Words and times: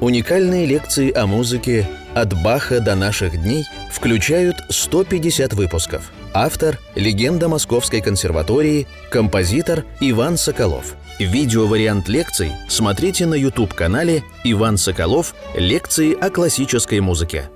Уникальные 0.00 0.64
лекции 0.64 1.12
о 1.12 1.26
музыке 1.26 1.84
«От 2.14 2.32
Баха 2.40 2.78
до 2.78 2.94
наших 2.94 3.42
дней» 3.42 3.64
включают 3.90 4.54
150 4.68 5.54
выпусков. 5.54 6.12
Автор– 6.32 6.78
легенда 6.94 7.48
Московской 7.48 8.00
консерватории, 8.00 8.86
композитор 9.10 9.84
Иван 9.98 10.36
Соколов. 10.36 10.94
Видеовариант 11.18 12.08
лекций 12.08 12.52
смотрите 12.68 13.26
на 13.26 13.34
YouTube-канале 13.34 14.22
«Иван 14.44 14.76
Соколов. 14.76 15.34
Лекции 15.56 16.14
о 16.14 16.30
классической 16.30 17.00
музыке». 17.00 17.50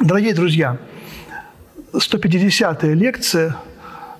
Дорогие 0.00 0.34
друзья, 0.34 0.78
150-я 1.92 2.94
лекция 2.94 3.54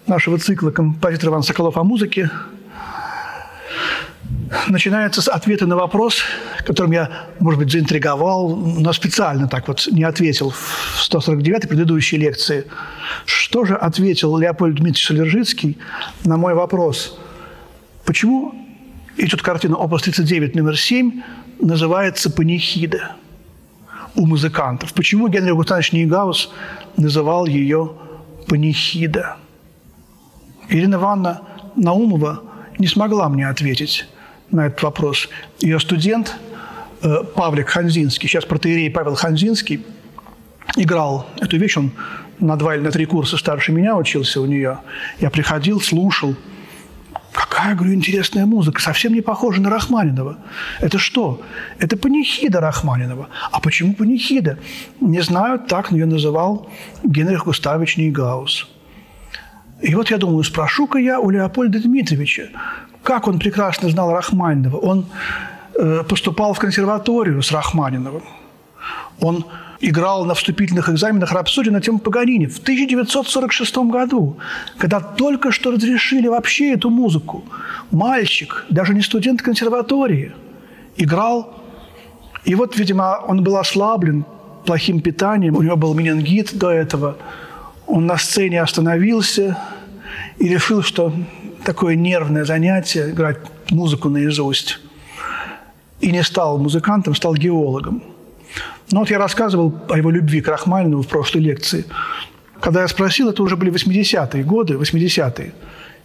нашего 0.07 0.39
цикла 0.39 0.71
«Композитор 0.71 1.31
Иван 1.31 1.43
Соколов 1.43 1.77
о 1.77 1.83
музыке» 1.83 2.31
начинается 4.69 5.23
с 5.23 5.29
ответа 5.29 5.67
на 5.67 5.77
вопрос, 5.77 6.23
которым 6.65 6.93
я, 6.93 7.27
может 7.41 7.59
быть, 7.59 7.71
заинтриговал, 7.71 8.57
но 8.57 8.93
специально 8.93 9.49
так 9.49 9.69
вот 9.69 9.89
не 9.91 10.05
ответил 10.05 10.51
в 10.51 11.09
149-й 11.09 11.69
предыдущей 11.69 12.17
лекции. 12.17 12.67
Что 13.25 13.65
же 13.65 13.77
ответил 13.77 14.37
Леопольд 14.37 14.77
Дмитриевич 14.77 15.07
Солержицкий 15.07 15.79
на 16.25 16.37
мой 16.37 16.55
вопрос? 16.55 17.19
Почему 18.05 18.55
идет 19.17 19.43
картина 19.43 19.77
«Опус 19.77 20.07
39» 20.07 20.57
номер 20.57 20.79
7 20.79 21.23
называется 21.61 22.31
«Панихида» 22.31 23.17
у 24.15 24.27
музыкантов? 24.27 24.93
Почему 24.93 25.29
Генрих 25.29 25.55
Густавович 25.55 25.93
Нейгаус 25.93 26.51
называл 26.97 27.47
ее 27.47 27.93
«Панихида»? 28.49 29.37
Ирина 30.69 30.97
Ивановна 30.97 31.43
Наумова 31.77 32.43
не 32.79 32.87
смогла 32.87 33.29
мне 33.29 33.49
ответить 33.49 34.07
на 34.51 34.67
этот 34.67 34.83
вопрос. 34.83 35.29
Ее 35.61 35.81
студент 35.81 36.37
э, 37.03 37.25
Павлик 37.35 37.69
Ханзинский, 37.69 38.29
сейчас 38.29 38.45
протеерей 38.45 38.91
Павел 38.91 39.15
Ханзинский, 39.15 39.85
играл 40.77 41.29
эту 41.41 41.57
вещь, 41.57 41.77
он 41.77 41.93
на 42.39 42.57
два 42.57 42.75
или 42.75 42.83
на 42.83 42.91
три 42.91 43.07
курса 43.07 43.37
старше 43.37 43.73
меня 43.73 43.97
учился 43.97 44.41
у 44.41 44.47
нее. 44.47 44.79
Я 45.21 45.31
приходил, 45.31 45.81
слушал. 45.81 46.35
Какая, 47.33 47.75
говорю, 47.75 47.95
интересная 47.95 48.47
музыка, 48.47 48.81
совсем 48.81 49.13
не 49.13 49.21
похожа 49.21 49.61
на 49.61 49.69
Рахманинова. 49.69 50.39
Это 50.81 50.99
что? 50.99 51.43
Это 51.79 51.97
панихида 51.97 52.61
Рахманинова. 52.61 53.29
А 53.51 53.61
почему 53.61 53.95
панихида? 53.95 54.59
Не 55.01 55.21
знаю, 55.21 55.59
так 55.59 55.93
ее 55.93 56.07
называл 56.07 56.71
Генрих 57.05 57.45
Густавович 57.45 57.99
Нейгаус. 57.99 58.69
И 59.83 59.95
вот 59.95 60.11
я 60.11 60.17
думаю, 60.17 60.43
спрошу-ка 60.45 60.99
я 60.99 61.21
у 61.21 61.29
Леопольда 61.29 61.79
Дмитриевича, 61.81 62.49
как 63.07 63.29
он 63.29 63.39
прекрасно 63.39 63.89
знал 63.89 64.13
Рахманинова. 64.13 64.79
Он 64.79 65.07
э, 65.75 66.03
поступал 66.09 66.53
в 66.55 66.59
консерваторию 66.59 67.41
с 67.41 67.53
Рахманиновым. 67.53 68.23
Он 69.21 69.45
играл 69.81 70.25
на 70.25 70.35
вступительных 70.35 70.89
экзаменах 70.89 71.33
рапсодию 71.33 71.73
на 71.73 71.81
тему 71.81 71.99
Паганини 72.01 72.47
в 72.47 72.59
1946 72.59 73.77
году, 73.77 74.37
когда 74.79 75.01
только 75.01 75.53
что 75.53 75.71
разрешили 75.71 76.29
вообще 76.29 76.73
эту 76.73 76.91
музыку. 76.91 77.45
Мальчик, 77.93 78.65
даже 78.71 78.93
не 78.95 79.03
студент 79.03 79.41
консерватории, 79.41 80.33
играл. 80.97 81.63
И 82.45 82.57
вот, 82.57 82.77
видимо, 82.77 83.21
он 83.29 83.45
был 83.45 83.57
ослаблен 83.57 84.25
плохим 84.65 85.01
питанием, 85.01 85.55
у 85.57 85.63
него 85.63 85.77
был 85.77 85.95
менингит 85.95 86.59
до 86.59 86.71
этого. 86.71 87.17
Он 87.87 88.07
на 88.07 88.17
сцене 88.17 88.61
остановился 88.63 89.57
и 90.39 90.49
решил, 90.49 90.83
что 90.83 91.13
такое 91.67 91.97
нервное 91.97 92.45
занятие, 92.45 93.11
играть 93.11 93.39
музыку 93.71 94.09
наизусть. 94.09 94.79
И 96.01 96.13
не 96.13 96.23
стал 96.23 96.59
музыкантом, 96.59 97.15
стал 97.15 97.35
геологом. 97.35 98.03
Но 98.93 99.01
вот 99.01 99.11
я 99.11 99.19
рассказывал 99.19 99.75
о 99.89 99.97
его 99.99 100.11
любви 100.11 100.41
к 100.41 100.49
Рахманинову 100.49 101.03
в 101.03 101.09
прошлой 101.09 101.41
лекции. 101.41 101.85
Когда 102.61 102.83
я 102.83 102.89
спросил, 102.89 103.31
это 103.31 103.43
уже 103.43 103.57
были 103.57 103.73
80-е 103.73 104.45
годы, 104.45 104.75
80-е, 104.75 105.53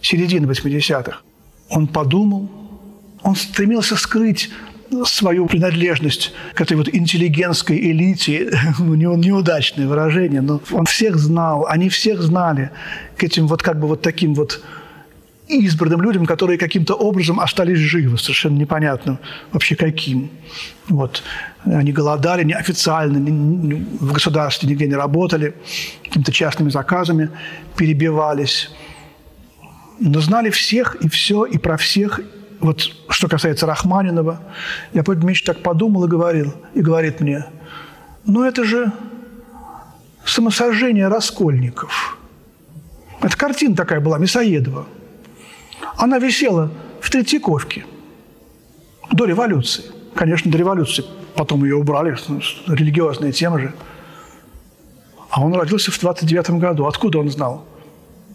середина 0.00 0.46
80-х. 0.46 1.20
Он 1.68 1.86
подумал, 1.86 2.50
он 3.22 3.36
стремился 3.36 3.96
скрыть 3.96 4.50
свою 5.04 5.46
принадлежность 5.46 6.32
к 6.54 6.60
этой 6.60 6.76
вот 6.76 6.88
интеллигентской 6.92 7.78
элите, 7.78 8.50
у 8.80 8.94
него 8.94 9.14
неудачное 9.14 9.86
выражение, 9.86 10.40
но 10.40 10.60
он 10.72 10.86
всех 10.86 11.16
знал, 11.18 11.66
они 11.68 11.88
всех 11.88 12.20
знали 12.20 12.70
к 13.16 13.22
этим 13.22 13.46
вот 13.46 13.62
как 13.62 13.78
бы 13.78 13.86
вот 13.86 14.02
таким 14.02 14.34
вот 14.34 14.60
избранным 15.60 16.02
людям, 16.02 16.26
которые 16.26 16.58
каким-то 16.58 16.94
образом 16.94 17.40
остались 17.40 17.78
живы, 17.78 18.18
совершенно 18.18 18.56
непонятно 18.56 19.18
вообще 19.52 19.76
каким. 19.76 20.30
Вот. 20.88 21.22
Они 21.64 21.92
голодали 21.92 22.44
неофициально, 22.44 23.18
в 24.00 24.12
государстве 24.12 24.68
нигде 24.68 24.86
не 24.86 24.94
работали, 24.94 25.54
какими-то 26.02 26.32
частными 26.32 26.70
заказами 26.70 27.30
перебивались. 27.76 28.70
Но 30.00 30.20
знали 30.20 30.50
всех 30.50 30.96
и 30.96 31.08
все, 31.08 31.44
и 31.44 31.58
про 31.58 31.76
всех. 31.76 32.20
Вот 32.60 32.90
что 33.08 33.28
касается 33.28 33.66
Рахманинова, 33.66 34.40
Леопольд 34.92 35.20
Дмитриевич 35.20 35.44
так 35.44 35.62
подумал 35.62 36.04
и 36.04 36.08
говорил, 36.08 36.54
и 36.74 36.80
говорит 36.80 37.20
мне, 37.20 37.44
ну 38.24 38.44
это 38.44 38.64
же 38.64 38.92
самосожжение 40.24 41.08
раскольников. 41.08 42.18
Это 43.20 43.36
картина 43.36 43.76
такая 43.76 44.00
была, 44.00 44.18
Мясоедова– 44.18 44.86
она 45.96 46.18
висела 46.18 46.70
в 47.00 47.10
Третьяковке 47.10 47.84
до 49.10 49.24
революции. 49.24 49.84
Конечно, 50.14 50.50
до 50.50 50.58
революции. 50.58 51.04
Потом 51.34 51.64
ее 51.64 51.76
убрали, 51.76 52.16
религиозная 52.66 53.32
тема 53.32 53.58
же. 53.58 53.74
А 55.30 55.42
он 55.42 55.54
родился 55.54 55.90
в 55.90 55.98
29 55.98 56.50
году. 56.50 56.86
Откуда 56.86 57.18
он 57.18 57.30
знал? 57.30 57.66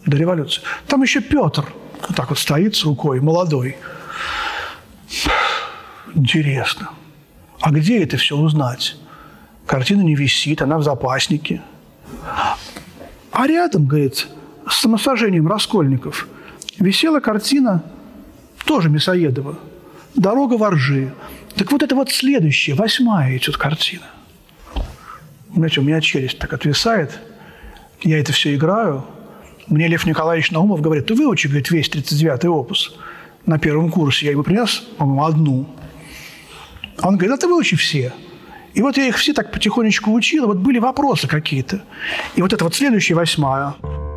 До 0.04 0.16
революции. 0.16 0.62
Там 0.86 1.02
еще 1.02 1.20
Петр 1.20 1.64
вот 2.06 2.16
так 2.16 2.28
вот 2.30 2.38
стоит 2.38 2.76
с 2.76 2.84
рукой, 2.84 3.20
молодой. 3.20 3.76
Интересно. 6.14 6.90
А 7.60 7.70
где 7.70 8.02
это 8.02 8.16
все 8.16 8.36
узнать? 8.36 8.96
Картина 9.66 10.02
не 10.02 10.14
висит, 10.14 10.62
она 10.62 10.78
в 10.78 10.82
запаснике. 10.82 11.62
А 13.30 13.46
рядом, 13.46 13.86
говорит, 13.86 14.26
с 14.68 14.80
самосожжением 14.80 15.48
Раскольников– 15.48 16.28
висела 16.78 17.20
картина 17.20 17.82
тоже 18.64 18.88
Мясоедова 18.88 19.58
«Дорога 20.14 20.54
в 20.54 20.64
Оржи». 20.64 21.12
Так 21.54 21.72
вот 21.72 21.82
это 21.82 21.94
вот 21.94 22.10
следующая, 22.10 22.74
восьмая 22.74 23.36
идет 23.36 23.56
картина. 23.56 24.06
Знаете, 25.54 25.80
у 25.80 25.84
меня 25.84 26.00
челюсть 26.00 26.38
так 26.38 26.52
отвисает, 26.52 27.18
я 28.02 28.20
это 28.20 28.32
все 28.32 28.54
играю. 28.54 29.04
Мне 29.66 29.88
Лев 29.88 30.06
Николаевич 30.06 30.50
Наумов 30.50 30.80
говорит, 30.80 31.06
ты 31.06 31.14
выучи, 31.14 31.46
говорит, 31.46 31.70
весь 31.70 31.88
39-й 31.88 32.48
опус. 32.48 32.96
На 33.44 33.58
первом 33.58 33.90
курсе 33.90 34.26
я 34.26 34.32
ему 34.32 34.42
принес, 34.42 34.84
по-моему, 34.98 35.24
одну. 35.24 35.66
Он 37.02 37.16
говорит, 37.16 37.38
а 37.38 37.38
ты 37.38 37.48
выучи 37.48 37.76
все. 37.76 38.12
И 38.74 38.82
вот 38.82 38.96
я 38.96 39.08
их 39.08 39.16
все 39.16 39.32
так 39.32 39.50
потихонечку 39.50 40.12
учил, 40.12 40.46
вот 40.46 40.58
были 40.58 40.78
вопросы 40.78 41.26
какие-то. 41.26 41.82
И 42.36 42.42
вот 42.42 42.52
это 42.52 42.64
вот 42.64 42.74
следующая 42.74 43.14
восьмая– 43.14 43.74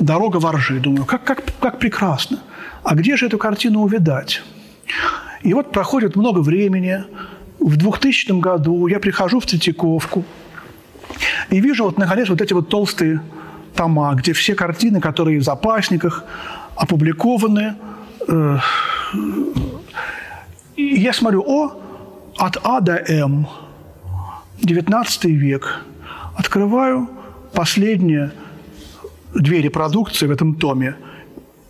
дорога 0.00 0.38
воржи. 0.38 0.80
Думаю, 0.80 1.04
как, 1.04 1.24
как, 1.24 1.42
как 1.60 1.78
прекрасно. 1.78 2.38
А 2.82 2.94
где 2.94 3.16
же 3.16 3.26
эту 3.26 3.38
картину 3.38 3.82
увидать? 3.82 4.42
И 5.42 5.54
вот 5.54 5.72
проходит 5.72 6.16
много 6.16 6.40
времени. 6.40 7.04
В 7.58 7.76
2000 7.76 8.40
году 8.40 8.86
я 8.86 9.00
прихожу 9.00 9.40
в 9.40 9.46
Третьяковку 9.46 10.24
и 11.50 11.60
вижу 11.60 11.84
вот, 11.84 11.98
наконец, 11.98 12.28
вот 12.28 12.40
эти 12.40 12.52
вот 12.52 12.68
толстые 12.68 13.20
тома, 13.74 14.14
где 14.14 14.32
все 14.32 14.54
картины, 14.54 15.00
которые 15.00 15.40
в 15.40 15.42
запасниках, 15.42 16.24
опубликованы. 16.76 17.76
Э, 18.28 18.58
и 20.76 20.82
я 20.82 21.12
смотрю, 21.12 21.42
о, 21.46 21.80
от 22.36 22.58
А 22.62 22.80
до 22.80 22.96
М, 23.08 23.46
19 24.62 25.24
век. 25.24 25.80
Открываю 26.36 27.08
последнее– 27.52 28.32
две 29.34 29.60
репродукции 29.60 30.26
в 30.26 30.30
этом 30.30 30.54
томе. 30.54 30.96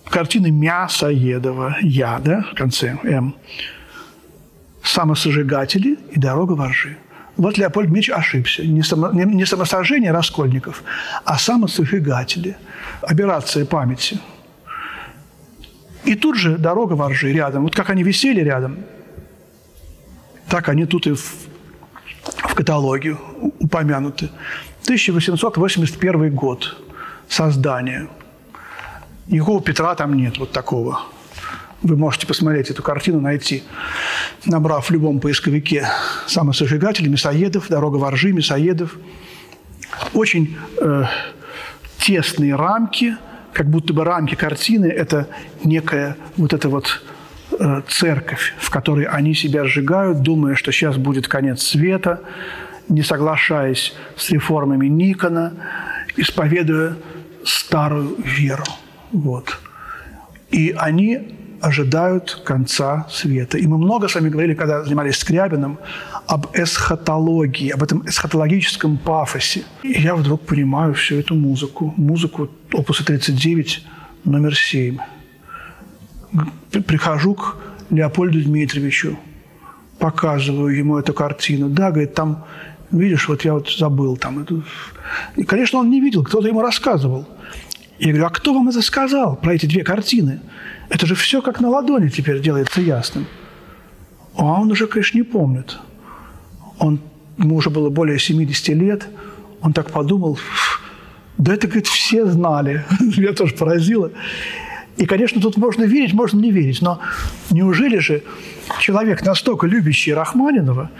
Картины 0.08 0.50
Мясоедова, 0.50 1.76
я, 1.82 2.18
да, 2.18 2.46
в 2.52 2.54
конце 2.54 2.96
М. 3.02 3.34
Самосожигатели 4.82 5.98
и 6.12 6.18
дорога 6.18 6.52
воржи. 6.52 6.96
Вот 7.36 7.58
Леопольд 7.58 7.90
Меч 7.90 8.08
ошибся. 8.08 8.64
Не, 8.64 8.82
само, 8.82 9.10
не, 9.12 9.24
не 9.24 9.44
самосожжение 9.44 10.12
раскольников, 10.12 10.82
а 11.24 11.38
самосожигатели. 11.38 12.56
Операция 13.02 13.66
памяти. 13.66 14.20
И 16.04 16.14
тут 16.14 16.36
же 16.36 16.56
дорога 16.56 16.94
воржи 16.94 17.32
рядом. 17.32 17.64
Вот 17.64 17.74
как 17.74 17.90
они 17.90 18.04
висели 18.04 18.40
рядом, 18.40 18.78
так 20.48 20.68
они 20.68 20.86
тут 20.86 21.06
и 21.08 21.12
в, 21.12 21.34
в 22.22 22.54
каталоге 22.54 23.16
упомянуты. 23.58 24.30
1881 24.84 26.32
год 26.32 26.76
создания. 27.28 28.08
Никакого 29.28 29.60
Петра 29.60 29.94
там 29.94 30.14
нет, 30.14 30.38
вот 30.38 30.52
такого. 30.52 31.00
Вы 31.82 31.96
можете 31.96 32.26
посмотреть 32.26 32.70
эту 32.70 32.82
картину, 32.82 33.20
найти, 33.20 33.62
набрав 34.44 34.88
в 34.88 34.90
любом 34.90 35.20
поисковике 35.20 35.86
самосожигатель, 36.26 37.08
Мясоедов, 37.08 37.68
«Дорога 37.68 37.96
воржи», 37.96 38.32
Мясоедов. 38.32 38.96
Очень 40.14 40.56
э, 40.80 41.04
тесные 41.98 42.54
рамки, 42.54 43.16
как 43.52 43.68
будто 43.68 43.92
бы 43.92 44.04
рамки 44.04 44.34
картины– 44.34 44.86
это 44.86 45.28
некая 45.64 46.16
вот 46.36 46.52
эта 46.52 46.68
вот 46.68 47.02
э, 47.58 47.82
церковь, 47.88 48.54
в 48.58 48.70
которой 48.70 49.04
они 49.04 49.34
себя 49.34 49.64
сжигают, 49.64 50.22
думая, 50.22 50.54
что 50.54 50.72
сейчас 50.72 50.96
будет 50.96 51.28
конец 51.28 51.62
света, 51.62 52.20
не 52.88 53.02
соглашаясь 53.02 53.94
с 54.16 54.30
реформами 54.30 54.86
Никона, 54.86 55.52
исповедуя 56.16 56.96
старую 57.46 58.16
веру. 58.18 58.64
Вот. 59.12 59.58
И 60.50 60.74
они 60.76 61.36
ожидают 61.60 62.42
конца 62.44 63.06
света. 63.10 63.58
И 63.58 63.66
мы 63.66 63.78
много 63.78 64.08
с 64.08 64.14
вами 64.14 64.28
говорили, 64.28 64.54
когда 64.54 64.84
занимались 64.84 65.18
Скрябиным, 65.18 65.78
об 66.26 66.46
эсхатологии, 66.54 67.70
об 67.70 67.82
этом 67.82 68.02
эсхатологическом 68.06 68.98
пафосе. 68.98 69.64
И 69.82 70.00
я 70.00 70.14
вдруг 70.14 70.42
понимаю 70.42 70.94
всю 70.94 71.16
эту 71.16 71.34
музыку. 71.34 71.94
Музыку 71.96 72.48
опуса 72.72 73.04
39, 73.04 73.84
номер 74.24 74.54
7. 74.54 74.98
Прихожу 76.86 77.34
к 77.34 77.56
Леопольду 77.90 78.42
Дмитриевичу, 78.42 79.18
показываю 79.98 80.76
ему 80.76 80.98
эту 80.98 81.14
картину. 81.14 81.68
Да, 81.68 81.90
говорит, 81.90 82.14
там, 82.14 82.44
видишь, 82.90 83.28
вот 83.28 83.44
я 83.44 83.54
вот 83.54 83.68
забыл 83.70 84.16
там. 84.16 84.46
И, 85.36 85.44
конечно, 85.44 85.78
он 85.78 85.90
не 85.90 86.00
видел, 86.00 86.22
кто-то 86.24 86.48
ему 86.48 86.60
рассказывал. 86.60 87.26
Я 87.98 88.08
говорю, 88.08 88.26
а 88.26 88.30
кто 88.30 88.52
вам 88.52 88.68
это 88.68 88.82
сказал 88.82 89.36
про 89.36 89.54
эти 89.54 89.66
две 89.66 89.82
картины? 89.82 90.40
Это 90.88 91.06
же 91.06 91.14
все 91.14 91.40
как 91.40 91.60
на 91.60 91.68
ладони 91.68 92.08
теперь 92.08 92.40
делается 92.40 92.80
ясным. 92.80 93.26
А 94.36 94.60
он 94.60 94.70
уже, 94.70 94.86
конечно, 94.86 95.16
не 95.16 95.24
помнит. 95.24 95.78
Он, 96.78 97.00
ему 97.38 97.56
уже 97.56 97.70
было 97.70 97.88
более 97.88 98.18
70 98.18 98.68
лет. 98.68 99.08
Он 99.62 99.72
так 99.72 99.90
подумал, 99.90 100.38
да 101.38 101.54
это, 101.54 101.66
говорит, 101.66 101.86
все 101.86 102.26
знали. 102.26 102.84
Меня 103.00 103.32
тоже 103.32 103.54
поразило. 103.54 104.10
И, 104.96 105.06
конечно, 105.06 105.40
тут 105.40 105.56
можно 105.56 105.84
верить, 105.84 106.14
можно 106.14 106.40
не 106.40 106.50
верить. 106.50 106.80
Но 106.82 107.00
неужели 107.50 107.98
же 107.98 108.22
человек, 108.80 109.24
настолько 109.24 109.66
любящий 109.66 110.14
Рахманинова, 110.14 110.90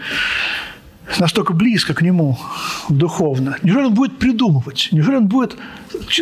настолько 1.19 1.53
близко 1.53 1.93
к 1.93 2.01
нему 2.01 2.37
духовно. 2.89 3.57
Неужели 3.63 3.85
он 3.85 3.93
будет 3.93 4.17
придумывать? 4.17 4.89
Неужели 4.91 5.15
он 5.15 5.27
будет 5.27 5.57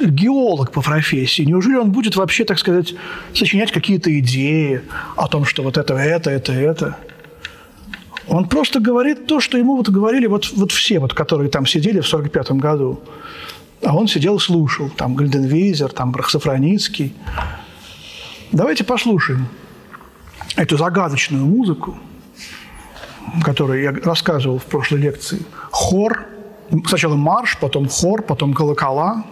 геолог 0.02 0.72
по 0.72 0.82
профессии? 0.82 1.44
Неужели 1.44 1.76
он 1.76 1.92
будет 1.92 2.16
вообще, 2.16 2.46
так 2.46 2.60
сказать, 2.60 2.96
сочинять 3.34 3.72
какие-то 3.72 4.18
идеи 4.20 4.82
о 5.16 5.28
том, 5.28 5.46
что 5.46 5.64
вот 5.64 5.78
это, 5.78 5.96
это, 5.96 6.32
это, 6.32 6.54
это? 6.54 6.98
Он 8.28 8.48
просто 8.48 8.80
говорит 8.80 9.28
то, 9.28 9.40
что 9.40 9.58
ему 9.58 9.76
вот 9.76 9.90
говорили 9.90 10.26
вот, 10.28 10.52
вот 10.54 10.72
все, 10.72 11.00
вот, 11.00 11.14
которые 11.14 11.50
там 11.50 11.66
сидели 11.66 12.00
в 12.00 12.08
45 12.08 12.52
году. 12.54 13.00
А 13.84 13.96
он 13.96 14.08
сидел 14.08 14.38
и 14.38 14.40
слушал. 14.40 14.90
Там 14.90 15.16
Гальденвейзер, 15.16 15.92
там 15.92 16.12
Брахсофроницкий. 16.12 17.14
Давайте 18.52 18.84
послушаем 18.84 19.48
эту 20.56 20.78
загадочную 20.78 21.46
музыку– 21.46 21.98
который 23.44 23.84
я 23.84 23.92
рассказывал 23.92 24.60
в 24.60 24.66
прошлой 24.66 25.00
лекции. 25.00 25.42
Хор, 25.72 26.26
сначала 26.88 27.16
марш, 27.16 27.58
потом 27.60 27.88
хор, 27.88 28.22
потом 28.22 28.54
колокола, 28.54 29.24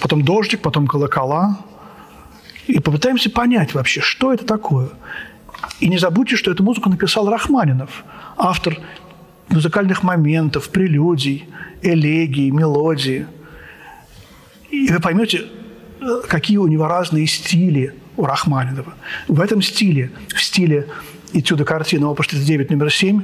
потом 0.00 0.22
дождик, 0.22 0.60
потом 0.60 0.86
колокола. 0.86 1.58
И 2.66 2.78
попытаемся 2.78 3.30
понять 3.30 3.74
вообще, 3.74 4.00
что 4.00 4.32
это 4.32 4.44
такое. 4.44 4.90
И 5.80 5.88
не 5.88 5.98
забудьте, 5.98 6.36
что 6.36 6.50
эту 6.50 6.62
музыку 6.62 6.88
написал 6.88 7.28
Рахманинов, 7.28 8.04
автор 8.36 8.78
музыкальных 9.48 10.02
моментов, 10.02 10.68
прелюдий, 10.70 11.48
элегий, 11.82 12.50
мелодии. 12.50 13.26
И 14.70 14.88
вы 14.92 15.00
поймете, 15.00 15.46
какие 16.28 16.58
у 16.58 16.66
него 16.66 16.86
разные 16.86 17.26
стили 17.26 17.94
у 18.16 18.24
Рахманинова. 18.24 18.94
В 19.28 19.40
этом 19.40 19.62
стиле, 19.62 20.12
в 20.28 20.42
стиле 20.42 20.86
этюда 21.32 21.64
картины 21.64 22.06
опус 22.06 22.28
39 22.28 22.70
номер 22.70 22.90
7, 22.92 23.22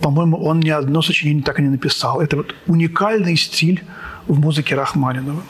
по-моему, 0.00 0.36
он 0.36 0.60
ни 0.60 0.70
одно 0.70 1.02
сочинение 1.02 1.42
так 1.42 1.58
и 1.60 1.62
не 1.62 1.68
написал. 1.68 2.20
Это 2.20 2.36
вот 2.36 2.54
уникальный 2.66 3.36
стиль 3.36 3.82
в 4.26 4.38
музыке 4.40 4.74
Рахманинова. 4.74 5.42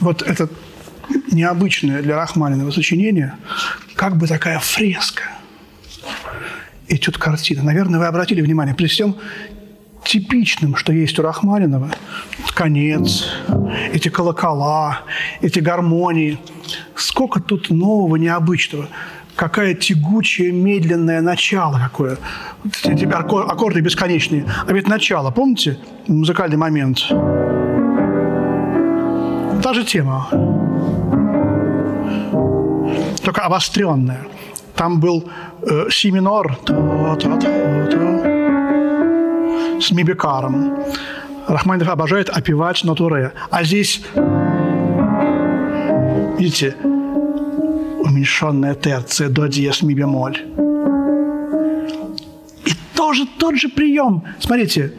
Вот 0.00 0.22
это 0.22 0.48
необычное 1.30 2.02
для 2.02 2.16
Рахманинова 2.16 2.70
сочинение, 2.70 3.34
как 3.94 4.16
бы 4.16 4.26
такая 4.26 4.58
фреска. 4.58 5.24
Этюд 6.88 7.18
картины. 7.18 7.62
Наверное, 7.62 8.00
вы 8.00 8.06
обратили 8.06 8.40
внимание, 8.40 8.74
при 8.74 8.86
всем 8.86 9.16
типичным, 10.04 10.74
что 10.76 10.92
есть 10.92 11.18
у 11.18 11.22
Рахманинова, 11.22 11.90
конец, 12.54 13.26
эти 13.92 14.08
колокола, 14.08 15.02
эти 15.40 15.60
гармонии. 15.60 16.38
Сколько 16.96 17.40
тут 17.40 17.70
нового, 17.70 18.16
необычного. 18.16 18.88
Какая 19.36 19.74
тягучее, 19.74 20.50
медленное 20.52 21.20
начало 21.20 21.78
какое. 21.78 22.18
Эти 22.84 23.04
аккорды 23.04 23.80
бесконечные. 23.80 24.44
А 24.66 24.72
ведь 24.72 24.88
начало, 24.88 25.30
помните, 25.30 25.78
музыкальный 26.08 26.56
момент? 26.56 27.10
Та 29.70 29.74
же 29.74 29.84
тема. 29.84 30.28
Только 33.22 33.42
обостренная. 33.42 34.26
Там 34.74 34.98
был 34.98 35.30
э, 35.62 35.90
си 35.90 36.10
минор 36.10 36.58
с 39.80 39.92
мибикаром. 39.92 40.76
Рахманинов 41.46 41.88
обожает 41.88 42.30
опевать 42.30 42.82
натуре. 42.82 43.32
А 43.50 43.62
здесь, 43.62 44.02
видите, 46.38 46.74
уменьшенная 48.04 48.74
терция 48.74 49.28
до 49.28 49.46
диез 49.46 49.82
ми 49.82 49.94
бемоль. 49.94 50.36
И 52.64 52.72
тоже 52.96 53.24
тот 53.38 53.54
же 53.54 53.68
прием. 53.68 54.24
Смотрите, 54.40 54.94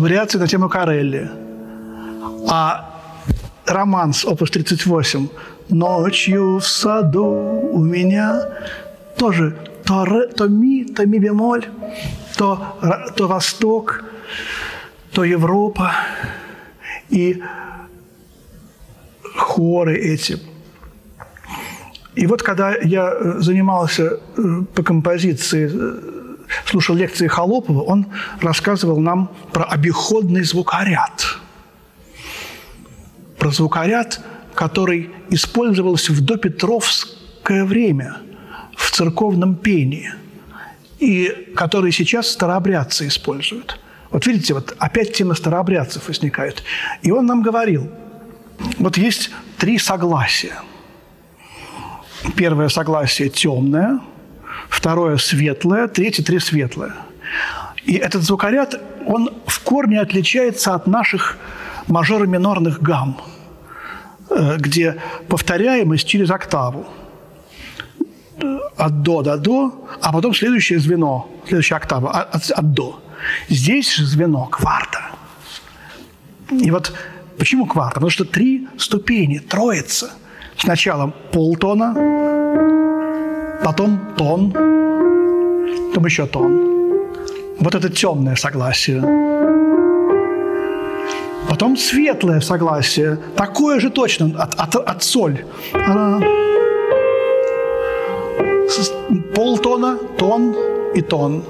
вариации 0.00 0.38
на 0.38 0.46
тему 0.46 0.68
Карелли. 0.68 1.30
А 2.48 2.90
романс, 3.66 4.24
опус 4.24 4.50
38, 4.50 5.28
«Ночью 5.68 6.58
в 6.58 6.66
саду 6.66 7.24
у 7.72 7.84
меня» 7.84 8.42
тоже 9.18 9.56
то, 9.84 10.04
ре, 10.04 10.26
то 10.26 10.48
ми, 10.48 10.84
то 10.84 11.06
ми 11.06 11.18
бемоль, 11.18 11.64
то, 12.36 12.58
то 13.16 13.28
Восток, 13.28 14.04
то 15.12 15.24
Европа. 15.24 15.92
И 17.08 17.42
хоры 19.36 19.96
эти. 19.96 20.38
И 22.16 22.26
вот 22.26 22.42
когда 22.42 22.74
я 22.82 23.12
э, 23.12 23.40
занимался 23.40 24.02
э, 24.02 24.62
по 24.74 24.82
композиции 24.82 25.70
слушал 26.64 26.96
лекции 26.96 27.26
Холопова, 27.26 27.82
он 27.82 28.06
рассказывал 28.40 29.00
нам 29.00 29.30
про 29.52 29.64
обиходный 29.64 30.42
звукоряд. 30.42 31.38
Про 33.38 33.50
звукоряд, 33.50 34.20
который 34.54 35.10
использовался 35.30 36.12
в 36.12 36.20
допетровское 36.20 37.64
время 37.64 38.16
в 38.76 38.90
церковном 38.90 39.56
пении 39.56 40.12
и 40.98 41.52
который 41.54 41.92
сейчас 41.92 42.28
старообрядцы 42.28 43.06
используют. 43.08 43.78
Вот 44.10 44.26
видите, 44.26 44.54
вот 44.54 44.74
опять 44.78 45.12
тема 45.12 45.34
старообрядцев 45.34 46.08
возникает. 46.08 46.62
И 47.02 47.10
он 47.10 47.26
нам 47.26 47.42
говорил, 47.42 47.90
вот 48.78 48.96
есть 48.96 49.30
три 49.58 49.78
согласия. 49.78 50.54
Первое 52.34 52.68
согласие 52.68 53.28
темное– 53.28 54.00
второе 54.68 55.16
светлое, 55.16 55.88
третье 55.88 56.22
три 56.22 56.38
светлое. 56.38 56.94
И 57.84 57.94
этот 57.94 58.22
звукоряд, 58.22 58.80
он 59.06 59.30
в 59.46 59.60
корне 59.60 60.00
отличается 60.00 60.74
от 60.74 60.86
наших 60.86 61.38
мажоро-минорных 61.86 62.82
гамм, 62.82 63.20
э, 64.30 64.56
где 64.58 64.96
повторяемость 65.28 66.06
через 66.06 66.30
октаву. 66.30 66.86
От 68.76 69.02
до 69.02 69.22
до 69.22 69.38
до, 69.38 69.88
а 70.02 70.12
потом 70.12 70.34
следующее 70.34 70.78
звено, 70.78 71.26
следующая 71.46 71.76
октава 71.76 72.10
от, 72.10 72.50
от 72.50 72.72
до. 72.72 73.00
Здесь 73.48 73.94
же 73.94 74.04
звено 74.04 74.44
кварта. 74.46 75.00
И 76.50 76.70
вот 76.70 76.92
почему 77.38 77.66
кварта? 77.66 77.94
Потому 77.94 78.10
что 78.10 78.24
три 78.24 78.68
ступени, 78.76 79.38
троица. 79.38 80.10
Сначала 80.58 81.06
полтона, 81.32 81.94
потом 83.66 83.98
тон, 84.16 84.52
потом 85.88 86.04
еще 86.04 86.26
тон. 86.26 86.52
Вот 87.58 87.74
это 87.74 87.88
темное 87.88 88.36
согласие. 88.36 89.02
Потом 91.48 91.76
светлое 91.76 92.40
согласие, 92.40 93.18
такое 93.34 93.80
же 93.80 93.90
точно, 93.90 94.26
от, 94.38 94.54
от, 94.54 94.76
от 94.76 95.02
соль. 95.02 95.44
Она... 95.72 96.20
Полтона, 99.34 99.98
тон 100.16 100.54
и 100.94 101.02
тон. 101.02 101.42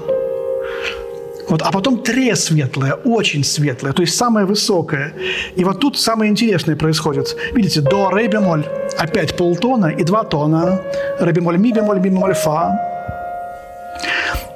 Вот, 1.49 1.61
а 1.61 1.71
потом 1.71 1.97
тре 2.03 2.35
светлое, 2.35 2.93
очень 2.93 3.43
светлое, 3.43 3.93
то 3.93 4.01
есть 4.01 4.15
самое 4.15 4.45
высокое. 4.45 5.13
И 5.55 5.63
вот 5.63 5.79
тут 5.79 5.97
самое 5.97 6.29
интересное 6.29 6.75
происходит. 6.75 7.37
Видите, 7.53 7.81
до, 7.81 8.09
ре, 8.09 8.27
бемоль, 8.27 8.65
опять 8.97 9.37
полтона 9.37 9.87
и 9.87 10.03
два 10.03 10.23
тона. 10.23 10.81
Ре, 11.19 11.31
бемоль, 11.31 11.57
ми, 11.57 11.71
бемоль, 11.71 11.99
ми, 11.99 12.09
бемоль, 12.09 12.33
фа. 12.33 12.77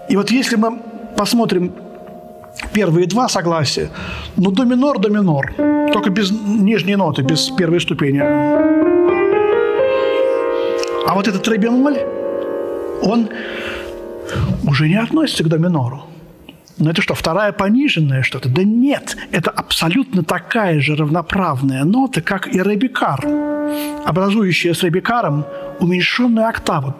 И 0.09 0.17
вот 0.17 0.31
если 0.31 0.57
мы 0.57 0.79
посмотрим 1.15 1.73
первые 2.73 3.07
два 3.07 3.29
согласия, 3.29 3.89
ну, 4.35 4.51
до 4.51 4.65
минор, 4.65 4.99
до 4.99 5.09
минор, 5.09 5.53
только 5.93 6.09
без 6.09 6.31
нижней 6.31 6.97
ноты, 6.97 7.21
без 7.21 7.49
первой 7.51 7.79
ступени. 7.79 8.21
А 11.07 11.15
вот 11.15 11.27
этот 11.27 11.47
ре, 11.47 11.57
бемоль, 11.57 11.99
он 13.01 13.29
уже 14.67 14.89
не 14.89 14.99
относится 14.99 15.43
к 15.43 15.47
до 15.47 15.57
минору. 15.57 16.10
Но 16.77 16.89
это 16.89 17.01
что, 17.01 17.13
вторая 17.13 17.51
пониженная 17.51 18.23
что-то? 18.23 18.49
Да 18.49 18.63
нет, 18.63 19.17
это 19.31 19.51
абсолютно 19.51 20.23
такая 20.23 20.79
же 20.79 20.95
равноправная 20.95 21.83
нота, 21.83 22.21
как 22.21 22.47
и 22.47 22.59
ребикар, 22.59 23.23
образующая 24.05 24.73
с 24.73 24.83
ребикаром 24.83 25.45
уменьшенную 25.79 26.47
октаву. 26.47 26.95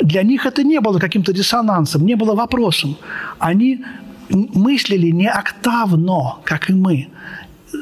Для 0.00 0.22
них 0.22 0.46
это 0.46 0.62
не 0.62 0.80
было 0.80 0.98
каким-то 0.98 1.32
диссонансом, 1.32 2.04
не 2.04 2.14
было 2.14 2.34
вопросом. 2.34 2.96
Они 3.38 3.84
мыслили 4.28 5.10
не 5.10 5.28
октавно, 5.28 6.36
как 6.44 6.70
и 6.70 6.72
мы, 6.72 7.08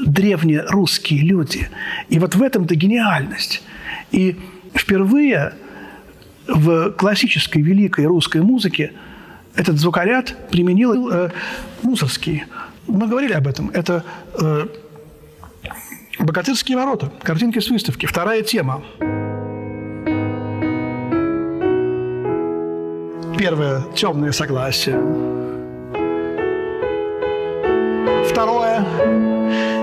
древние 0.07 0.65
русские 0.69 1.23
люди. 1.23 1.69
И 2.09 2.19
вот 2.19 2.35
в 2.35 2.43
этом-то 2.43 2.75
гениальность. 2.75 3.63
И 4.11 4.37
впервые 4.75 5.55
в 6.49 6.91
классической 6.93 7.63
великой 7.63 8.07
русской 8.07 8.43
музыке– 8.43 8.93
этот 9.55 9.79
звукоряд 9.79 10.35
применил 10.51 11.11
э, 11.11 11.31
Мусорский. 11.83 12.45
Мы 12.87 13.07
говорили 13.07 13.33
об 13.33 13.47
этом. 13.47 13.71
Это 13.71 14.05
э, 14.41 14.67
«Богатырские 16.19 16.77
ворота», 16.77 17.13
картинки 17.23 17.59
с 17.59 17.69
выставки. 17.69 18.07
Вторая 18.07 18.43
тема. 18.43 18.83
Первое– 23.39 23.83
темное 23.95 24.33
согласие. 24.33 24.97
Второе 28.31 28.85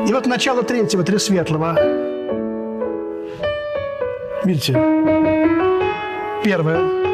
–и 0.07 0.13
вот 0.13 0.25
начало 0.25 0.63
третьего, 0.63 1.03
три 1.03 1.19
светлого. 1.19 1.77
Видите? 4.43 4.73
Первое– 6.43 6.99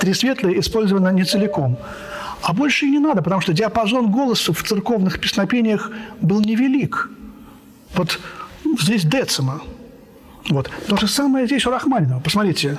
три 0.00 0.14
светлые 0.14 0.58
использовано 0.58 1.10
не 1.10 1.24
целиком. 1.24 1.78
А 2.42 2.52
больше 2.54 2.86
и 2.86 2.90
не 2.90 2.98
надо, 2.98 3.22
потому 3.22 3.42
что 3.42 3.52
диапазон 3.52 4.10
голоса 4.10 4.52
в 4.52 4.62
церковных 4.62 5.20
песнопениях 5.20 5.90
был 6.20 6.40
невелик. 6.40 7.10
Вот 7.94 8.18
здесь 8.80 9.04
децима. 9.04 9.60
Вот. 10.48 10.70
То 10.88 10.96
же 10.96 11.06
самое 11.06 11.46
здесь 11.46 11.66
у 11.66 11.70
Рахманинова. 11.70 12.20
Посмотрите. 12.20 12.78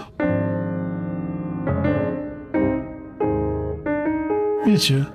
Видите? 4.65 5.05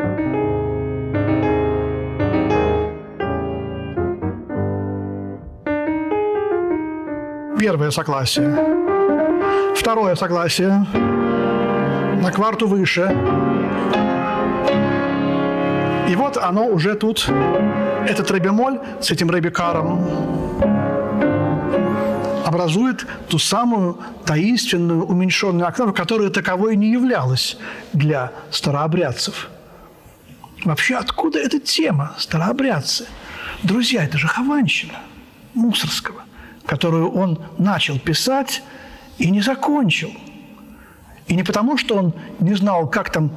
Первое 7.59 7.91
согласие. 7.91 8.55
Второе 9.75 10.15
согласие 10.15 10.87
на 12.23 12.31
кварту 12.31 12.67
выше. 12.67 13.15
И 16.09 16.15
вот 16.17 16.37
оно 16.37 16.67
уже 16.67 16.95
тут, 16.95 17.29
этот 18.09 18.31
ребемоль 18.31 18.81
с 19.01 19.11
этим 19.11 19.31
ребекаром 19.31 20.07
образует 22.45 23.07
ту 23.29 23.39
самую 23.39 23.99
таинственную 24.25 25.05
уменьшенную 25.05 25.67
октаву, 25.67 25.93
которая 25.93 26.31
таковой 26.31 26.77
не 26.77 26.93
являлась 26.93 27.59
для 27.93 28.33
старообрядцев. 28.51 29.51
Вообще, 30.65 30.97
откуда 30.97 31.39
эта 31.39 31.59
тема 31.59 32.15
старообрядцы? 32.19 33.07
Друзья, 33.63 34.05
это 34.05 34.17
же 34.17 34.29
Хованщина 34.29 34.95
Мусорского, 35.55 36.23
которую 36.65 37.11
он 37.11 37.41
начал 37.59 37.99
писать 37.99 38.63
и 39.19 39.31
не 39.31 39.41
закончил. 39.41 40.13
И 41.29 41.35
не 41.35 41.43
потому, 41.43 41.77
что 41.77 41.97
он 41.97 42.13
не 42.41 42.55
знал, 42.55 42.89
как 42.89 43.11
там 43.11 43.31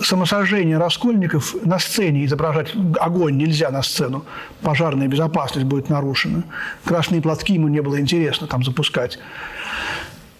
самосожжение 0.00 0.78
раскольников 0.78 1.54
на 1.64 1.78
сцене 1.78 2.24
изображать 2.24 2.72
огонь 3.00 3.36
нельзя 3.36 3.70
на 3.70 3.82
сцену, 3.82 4.24
пожарная 4.62 5.08
безопасность 5.08 5.66
будет 5.66 5.90
нарушена. 5.90 6.44
Красные 6.84 7.20
платки 7.20 7.54
ему 7.54 7.68
не 7.68 7.80
было 7.80 8.00
интересно 8.00 8.46
там 8.46 8.64
запускать. 8.64 9.18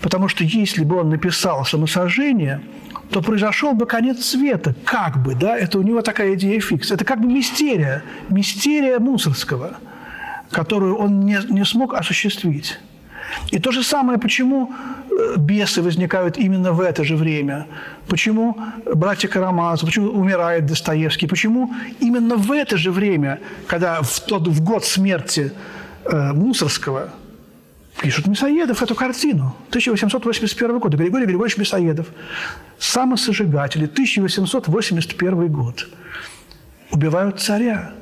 Потому 0.00 0.28
что 0.28 0.42
если 0.42 0.84
бы 0.84 0.98
он 1.00 1.10
написал 1.10 1.64
самосожжение, 1.64 2.60
то 3.10 3.20
произошел 3.20 3.72
бы 3.74 3.86
конец 3.86 4.24
света, 4.24 4.74
как 4.84 5.22
бы, 5.22 5.34
да, 5.34 5.56
это 5.56 5.78
у 5.78 5.82
него 5.82 6.02
такая 6.02 6.34
идея 6.34 6.60
фикс. 6.60 6.90
Это 6.90 7.04
как 7.04 7.20
бы 7.20 7.28
мистерия, 7.28 8.02
мистерия 8.28 8.98
Мусорского, 8.98 9.76
которую 10.50 10.96
он 10.96 11.20
не, 11.20 11.38
не 11.50 11.64
смог 11.64 11.94
осуществить. 11.94 12.80
И 13.50 13.58
то 13.58 13.72
же 13.72 13.82
самое, 13.82 14.18
почему 14.18 14.72
э, 15.10 15.36
бесы 15.38 15.82
возникают 15.82 16.38
именно 16.38 16.72
в 16.72 16.80
это 16.80 17.04
же 17.04 17.16
время, 17.16 17.66
почему 18.08 18.56
братья 18.94 19.28
Карамазов, 19.28 19.88
почему 19.88 20.08
умирает 20.08 20.66
Достоевский, 20.66 21.26
почему 21.26 21.70
именно 22.00 22.36
в 22.36 22.52
это 22.52 22.76
же 22.76 22.90
время, 22.90 23.38
когда 23.66 24.00
в, 24.02 24.20
тот, 24.20 24.48
в 24.48 24.62
год 24.62 24.84
смерти 24.84 25.52
э, 26.04 26.32
Мусорского– 26.32 27.10
пишут 28.00 28.26
Мясоедов 28.26 28.82
эту 28.82 28.94
картину. 28.94 29.54
1881 29.68 30.78
год. 30.78 30.94
Григорий 30.94 31.26
Григорьевич 31.26 31.58
Мясоедов. 31.58 32.08
Самосожигатели. 32.78 33.84
1881 33.84 35.48
год. 35.48 35.88
Убивают 36.90 37.40
царя. 37.40 37.92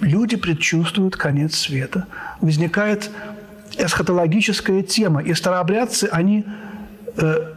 Люди 0.00 0.36
предчувствуют 0.36 1.16
конец 1.16 1.56
света. 1.56 2.06
Возникает 2.40 3.10
эсхатологическая 3.78 4.82
тема. 4.82 5.22
И 5.22 5.34
старообрядцы, 5.34 6.08
они 6.10 6.44
э, 7.16 7.54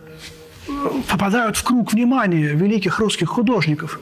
попадают 1.10 1.58
в 1.58 1.64
круг 1.64 1.94
внимания 1.94 2.48
великих 2.48 3.00
русских 3.00 3.30
художников. 3.30 4.00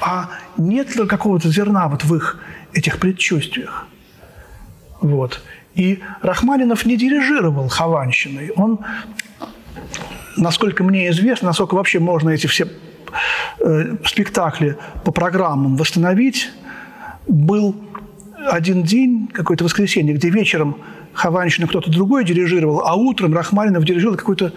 А 0.00 0.30
нет 0.56 0.94
ли 0.96 1.06
какого-то 1.06 1.48
зерна 1.48 1.88
вот 1.88 2.04
в 2.04 2.14
их 2.14 2.38
этих 2.72 2.98
предчувствиях? 2.98 3.86
Вот. 5.00 5.42
И 5.74 6.00
Рахманинов 6.22 6.86
не 6.86 6.96
дирижировал 6.96 7.68
Хованщиной. 7.68 8.50
Он, 8.56 8.80
насколько 10.36 10.82
мне 10.84 11.10
известно, 11.10 11.48
насколько 11.48 11.74
вообще 11.74 11.98
можно 11.98 12.30
эти 12.30 12.46
все 12.46 12.68
э, 13.60 13.96
спектакли 14.04 14.76
по 15.04 15.12
программам 15.12 15.76
восстановить, 15.76 16.50
был 17.28 17.74
один 18.50 18.82
день, 18.82 19.28
какое-то 19.32 19.64
воскресенье, 19.64 20.14
где 20.14 20.30
вечером 20.30 20.78
Хованщину 21.16 21.66
кто-то 21.66 21.90
другой 21.90 22.24
дирижировал, 22.24 22.86
а 22.86 22.94
утром 22.94 23.34
Рахманинов 23.34 23.84
дирижировал 23.84 24.16
какую-то 24.16 24.52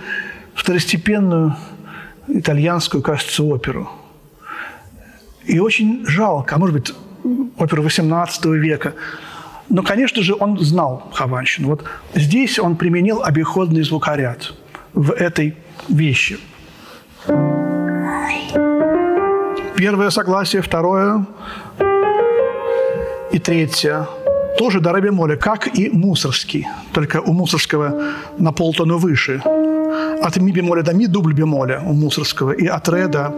второстепенную 0.54 1.56
итальянскую, 2.28 3.02
кажется, 3.02 3.44
оперу. 3.44 3.90
И 5.46 5.60
очень 5.60 6.06
жалко, 6.06 6.56
а 6.56 6.58
может 6.60 6.76
быть, 6.76 6.94
оперу 7.58 7.84
XVIII 7.84 8.58
века– 8.58 8.94
но, 9.70 9.84
конечно 9.84 10.24
же, 10.24 10.36
он 10.38 10.58
знал 10.60 11.10
Хованщину. 11.14 11.68
Вот 11.68 11.84
здесь 12.16 12.58
он 12.58 12.76
применил 12.76 13.24
обиходный 13.24 13.84
звукоряд 13.84 14.54
в 14.94 15.12
этой 15.12 15.56
вещи. 15.88 16.40
Первое 19.76 20.10
согласие, 20.10 20.62
второе 20.62 21.26
и 23.32 23.38
третье 23.38 24.08
тоже 24.60 24.80
до 24.80 24.92
ре 24.92 25.38
как 25.38 25.80
и 25.80 25.90
мусорский, 25.90 26.68
только 26.92 27.22
у 27.22 27.34
мусорского 27.34 27.94
на 28.38 28.52
полтону 28.52 28.98
выше. 28.98 29.42
От 30.24 30.38
ми 30.38 30.52
бемоля 30.52 30.84
до 30.84 30.94
ми 30.94 31.08
дубль 31.08 31.34
бемоля 31.34 31.82
у 31.86 31.94
мусорского 31.94 32.52
и 32.52 32.68
от 32.68 32.90
ре 32.90 33.08
до 33.08 33.34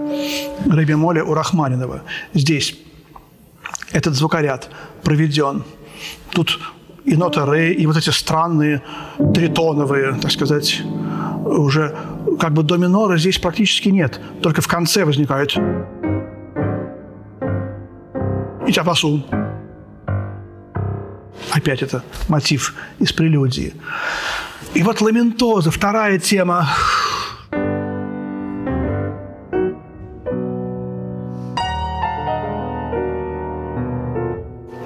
ре 0.72 0.86
бемоля 0.86 1.24
у 1.24 1.34
Рахманинова. 1.34 2.02
Здесь 2.34 2.76
этот 3.94 4.16
звукоряд 4.16 4.70
проведен– 5.04 5.64
Тут 6.32 6.60
и 7.04 7.16
нота 7.16 7.46
ре, 7.46 7.74
и 7.74 7.86
вот 7.86 7.98
эти 7.98 8.10
странные 8.10 8.82
тритоновые, 9.34 10.16
так 10.22 10.32
сказать, 10.32 10.82
уже 11.46 11.96
как 12.40 12.54
бы 12.54 12.64
до 12.64 12.78
минора 12.78 13.18
здесь 13.18 13.38
практически 13.38 13.90
нет. 13.90 14.20
Только 14.42 14.62
в 14.62 14.68
конце 14.68 15.04
возникает 15.04 15.58
и 18.68 18.72
тяпасу. 18.72 19.24
Опять 21.52 21.82
это 21.82 22.04
мотив 22.30 22.74
из 23.00 23.12
прелюдии. 23.12 23.74
И 24.74 24.84
вот 24.84 25.02
ламентоза, 25.02 25.70
вторая 25.70 26.18
тема. 26.18 26.70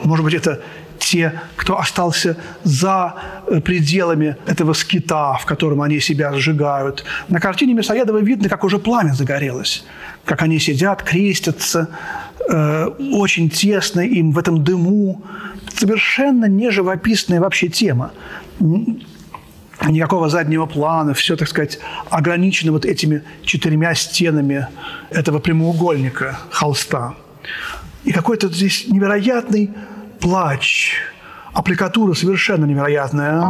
Может 0.03 0.23
быть, 0.23 0.33
это 0.33 0.61
те, 0.99 1.39
кто 1.55 1.79
остался 1.79 2.37
за 2.63 3.15
э, 3.47 3.61
пределами 3.61 4.37
этого 4.47 4.73
скита, 4.73 5.33
в 5.33 5.45
котором 5.45 5.81
они 5.81 5.99
себя 5.99 6.33
сжигают. 6.33 7.03
На 7.27 7.39
картине 7.39 7.73
Мясоедова 7.73 8.19
видно, 8.19 8.49
как 8.49 8.63
уже 8.63 8.79
пламя 8.79 9.13
загорелось, 9.13 9.83
как 10.25 10.41
они 10.41 10.59
сидят, 10.59 11.03
крестятся, 11.03 11.89
э, 12.49 12.85
очень 13.13 13.49
тесно 13.49 14.01
им 14.01 14.31
в 14.31 14.39
этом 14.39 14.63
дыму. 14.63 15.23
Совершенно 15.77 16.45
не 16.45 16.71
живописная 16.71 17.41
вообще 17.41 17.67
тема. 17.67 18.11
Никакого 19.87 20.29
заднего 20.29 20.65
плана, 20.65 21.13
все, 21.13 21.35
так 21.35 21.49
сказать, 21.49 21.79
ограничено 22.09 22.71
вот 22.71 22.85
этими 22.85 23.23
четырьмя 23.43 23.93
стенами 23.93 24.67
этого 25.09 25.39
прямоугольника 25.39 26.39
холста. 26.49 27.15
И 28.05 28.13
какой-то 28.13 28.47
здесь 28.47 28.87
невероятный 28.87 29.71
плач, 30.21 30.93
аппликатура 31.53 32.13
совершенно 32.13 32.65
невероятная. 32.65 33.41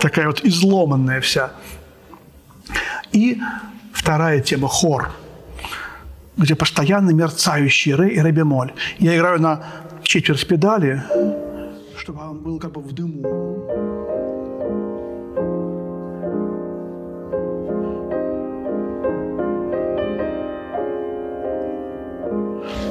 Такая 0.00 0.28
вот 0.28 0.44
изломанная 0.44 1.20
вся. 1.20 1.50
И 3.12 3.40
вторая 3.92 4.40
тема– 4.40 4.68
хор, 4.68 5.10
где 6.40 6.54
постоянно 6.54 7.10
мерцающие 7.10 7.94
ре 7.94 8.14
и 8.14 8.18
ре 8.18 8.32
бемоль. 8.32 8.72
Я 8.98 9.16
играю 9.16 9.40
на 9.40 9.62
четверть 10.02 10.46
педали, 10.48 11.02
чтобы 11.96 12.22
он 12.22 12.38
был 12.38 12.58
как 12.58 12.72
бы 12.72 12.80
в 12.80 12.92
дыму. 12.92 13.70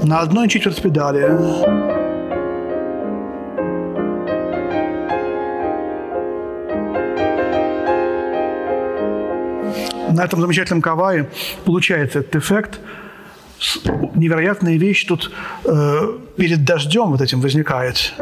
на 0.09 0.21
одной 0.21 0.47
четверть 0.49 0.81
педали. 0.81 1.21
На 10.11 10.23
этом 10.25 10.41
замечательном 10.41 10.81
кавае 10.81 11.29
получается 11.63 12.19
этот 12.19 12.35
эффект. 12.37 12.79
Невероятная 14.15 14.77
вещь 14.77 15.05
тут 15.05 15.31
э, 15.65 16.17
перед 16.37 16.63
дождем 16.63 17.11
вот 17.11 17.21
этим 17.21 17.41
возникает. 17.41 18.13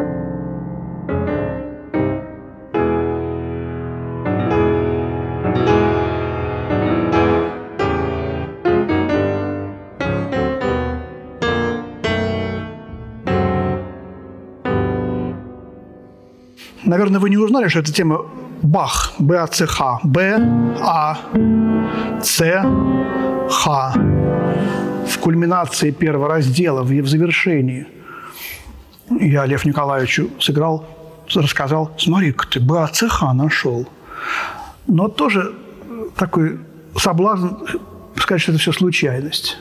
Наверное, 16.84 17.20
вы 17.20 17.30
не 17.30 17.38
узнали, 17.38 17.68
что 17.68 17.80
это 17.80 17.94
тема 17.94 18.26
Бах, 18.64 19.14
Б, 19.20 19.38
А, 19.38 19.48
Ц, 19.48 19.68
Х. 19.68 20.00
Б, 20.04 20.40
А, 20.82 21.18
Ц, 22.22 22.64
Х. 23.50 24.17
В 25.08 25.20
кульминации 25.20 25.92
первого 25.92 26.28
раздела, 26.28 26.84
в 26.84 27.08
завершении. 27.08 27.88
Я 29.10 29.46
Лев 29.46 29.66
Николаевичу 29.66 30.30
сыграл, 30.40 30.86
рассказал, 31.34 31.92
смотри-ка 31.98 32.48
ты, 32.48 32.60
Б, 32.60 32.84
А, 32.84 32.88
Ц, 32.88 33.08
Х 33.08 33.34
нашел. 33.34 33.88
Но 34.88 35.08
тоже 35.08 35.54
такой 36.16 36.60
соблазн 36.96 37.50
сказать, 38.16 38.42
что 38.42 38.52
это 38.52 38.62
все 38.62 38.72
случайность. 38.72 39.58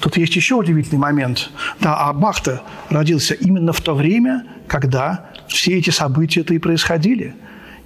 Тут 0.00 0.16
есть 0.16 0.34
еще 0.36 0.56
удивительный 0.56 0.98
момент. 0.98 1.50
Да, 1.80 1.96
а 1.96 2.12
Бах-то 2.12 2.62
родился 2.90 3.34
именно 3.34 3.72
в 3.72 3.80
то 3.80 3.94
время, 3.94 4.44
когда 4.66 5.30
все 5.48 5.78
эти 5.78 5.90
события-то 5.90 6.52
и 6.52 6.58
происходили. 6.58 7.34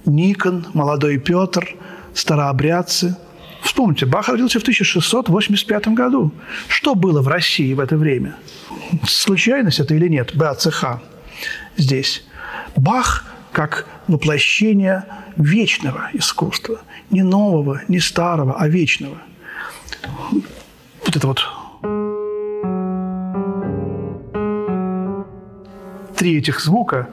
Никон, 0.05 0.65
молодой 0.73 1.17
Петр, 1.17 1.75
старообрядцы 2.13 3.15
в 3.28 3.28
Вспомните, 3.69 4.07
Бах 4.07 4.29
родился 4.29 4.57
в 4.57 4.63
1685 4.63 5.89
году. 5.89 6.31
Что 6.67 6.95
было 6.95 7.21
в 7.21 7.27
России 7.27 7.71
в 7.75 7.79
это 7.79 7.97
время? 7.97 8.35
Случайность 9.07 9.79
это 9.79 9.93
или 9.93 10.07
нет? 10.07 10.35
БАЦХ 10.35 10.85
здесь. 11.77 12.23
Бах 12.75 13.27
как 13.51 13.85
воплощение 14.07 15.05
вечного 15.37 16.09
искусства. 16.13 16.81
Не 17.11 17.21
нового, 17.21 17.83
не 17.87 17.99
старого, 17.99 18.59
а 18.59 18.67
вечного. 18.67 19.19
Вот 21.05 21.15
это 21.15 21.27
вот 21.27 21.47
три 26.15 26.39
этих 26.39 26.59
звука, 26.59 27.07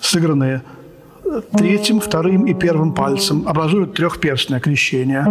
сыгранные 0.00 0.62
третьим, 1.56 2.00
вторым 2.00 2.46
и 2.46 2.54
первым 2.54 2.92
пальцем, 2.92 3.46
образуют 3.46 3.94
трехперстное 3.94 4.60
крещение. 4.60 5.24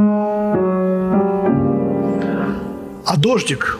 А 3.05 3.17
дождик 3.17 3.79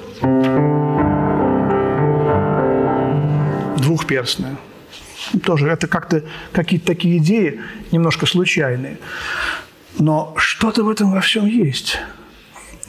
двухперстное. 3.78 4.56
Тоже 5.44 5.68
это 5.68 5.88
как-то 5.88 6.24
какие-то 6.52 6.88
такие 6.88 7.18
идеи 7.18 7.62
немножко 7.92 8.26
случайные. 8.26 8.98
Но 9.98 10.34
что-то 10.38 10.84
в 10.84 10.90
этом 10.90 11.12
во 11.12 11.22
всем 11.22 11.46
есть. 11.46 11.98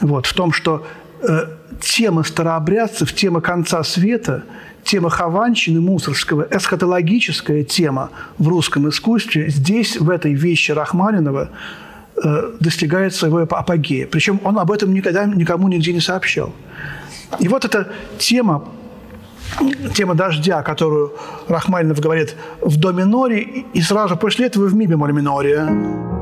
Вот, 0.00 0.26
в 0.26 0.34
том, 0.34 0.52
что 0.52 0.86
э, 1.22 1.46
тема 1.80 2.22
старообрядцев, 2.22 3.12
тема 3.12 3.40
конца 3.40 3.82
света, 3.82 4.44
тема 4.84 5.10
Хованщины 5.10 5.80
Мусорского, 5.80 6.46
эсхатологическая 6.50 7.64
тема 7.64 8.10
в 8.38 8.48
русском 8.48 8.88
искусстве 8.88 9.48
здесь, 9.50 9.96
в 9.96 10.10
этой 10.10 10.34
вещи 10.34 10.72
Рахманинова, 10.72 11.50
э, 12.22 12.52
достигает 12.60 13.14
своего 13.14 13.38
апогея. 13.38 14.06
Причем 14.06 14.40
он 14.44 14.58
об 14.58 14.70
этом 14.70 14.92
никогда 14.92 15.26
никому 15.26 15.68
нигде 15.68 15.92
не 15.92 16.00
сообщал. 16.00 16.52
И 17.38 17.48
вот 17.48 17.64
эта 17.64 17.92
тема 18.18 18.68
тема 19.94 20.14
дождя, 20.14 20.62
которую 20.62 21.12
Рахманинов 21.48 22.00
говорит 22.00 22.36
в 22.60 22.78
до 22.78 22.92
миноре, 22.92 23.64
и 23.74 23.82
сразу 23.82 24.16
после 24.16 24.46
этого 24.46 24.66
в 24.66 24.74
ми 24.74 24.86
бемоль 24.86 25.12
миноре. 25.12 26.19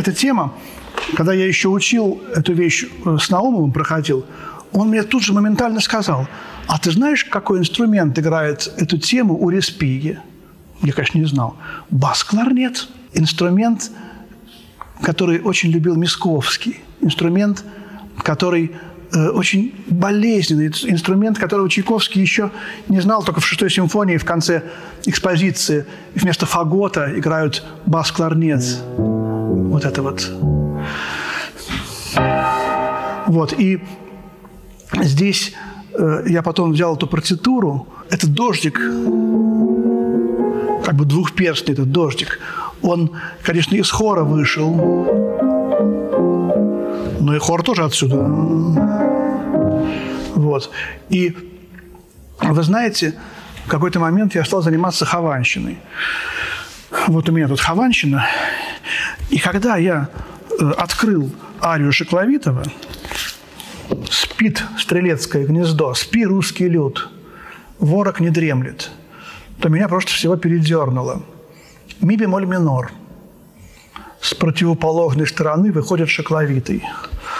Эта 0.00 0.12
тема, 0.12 0.52
когда 1.14 1.32
я 1.32 1.46
еще 1.46 1.68
учил 1.68 2.22
эту 2.34 2.52
вещь 2.52 2.86
э, 3.04 3.18
с 3.20 3.30
Наумовым, 3.30 3.72
проходил, 3.72 4.24
он 4.72 4.88
мне 4.88 5.02
тут 5.02 5.22
же 5.22 5.32
моментально 5.32 5.80
сказал, 5.80 6.26
а 6.66 6.78
ты 6.78 6.90
знаешь, 6.90 7.24
какой 7.24 7.58
инструмент 7.58 8.18
играет 8.18 8.72
эту 8.76 8.98
тему 8.98 9.36
у 9.38 9.50
Респиги? 9.50 10.18
Я, 10.82 10.92
конечно, 10.92 11.18
не 11.18 11.26
знал. 11.26 11.56
Бас-кларнет. 11.90 12.88
Инструмент, 13.12 13.90
который 15.02 15.40
очень 15.40 15.70
любил 15.70 15.96
Мисковский. 15.96 16.80
Инструмент, 17.00 17.64
который 18.18 18.72
э, 19.12 19.28
очень 19.30 19.74
болезненный 19.88 20.68
инструмент, 20.68 21.38
которого 21.38 21.68
Чайковский 21.68 22.22
еще 22.22 22.50
не 22.88 23.00
знал, 23.00 23.22
только 23.24 23.40
в 23.40 23.46
шестой 23.46 23.70
симфонии 23.70 24.16
в 24.16 24.24
конце 24.24 24.62
экспозиции 25.04 25.84
вместо 26.14 26.46
фагота 26.46 27.12
играют 27.18 27.64
бас-кларнет 27.86 28.62
вот 29.70 29.84
это 29.84 30.02
вот. 30.02 30.30
Вот, 33.26 33.52
и 33.52 33.80
здесь 35.00 35.54
э, 35.94 36.24
я 36.26 36.42
потом 36.42 36.72
взял 36.72 36.96
эту 36.96 37.06
партитуру, 37.06 37.86
этот 38.10 38.32
дождик, 38.34 38.74
как 40.84 40.94
бы 40.96 41.04
двухперстный 41.04 41.74
этот 41.74 41.92
дождик, 41.92 42.40
он, 42.82 43.12
конечно, 43.42 43.76
из 43.76 43.90
хора 43.90 44.24
вышел, 44.24 44.74
но 47.20 47.36
и 47.36 47.38
хор 47.38 47.62
тоже 47.62 47.84
отсюда. 47.84 48.16
Вот. 50.34 50.70
И 51.10 51.36
вы 52.40 52.62
знаете, 52.62 53.14
в 53.66 53.68
какой-то 53.68 54.00
момент 54.00 54.34
я 54.34 54.44
стал 54.44 54.62
заниматься 54.62 55.04
хованщиной. 55.04 55.78
Вот 57.06 57.28
у 57.28 57.32
меня 57.32 57.46
тут 57.46 57.60
хованщина, 57.60 58.26
и 59.30 59.38
когда 59.38 59.76
я 59.76 60.08
э, 60.60 60.70
открыл 60.76 61.30
арию 61.62 61.92
Шекловитова, 61.92 62.64
«Спит 64.10 64.62
стрелецкое 64.78 65.46
гнездо, 65.46 65.94
спи 65.94 66.24
русский 66.24 66.68
люд, 66.68 67.08
ворог 67.78 68.20
не 68.20 68.30
дремлет», 68.30 68.90
то 69.60 69.68
меня 69.68 69.88
просто 69.88 70.12
всего 70.12 70.36
передернуло. 70.36 71.22
Ми 72.00 72.16
бемоль 72.16 72.46
минор. 72.46 72.92
С 74.20 74.34
противоположной 74.34 75.26
стороны 75.26 75.72
выходит 75.72 76.08
Шекловитый. 76.08 76.84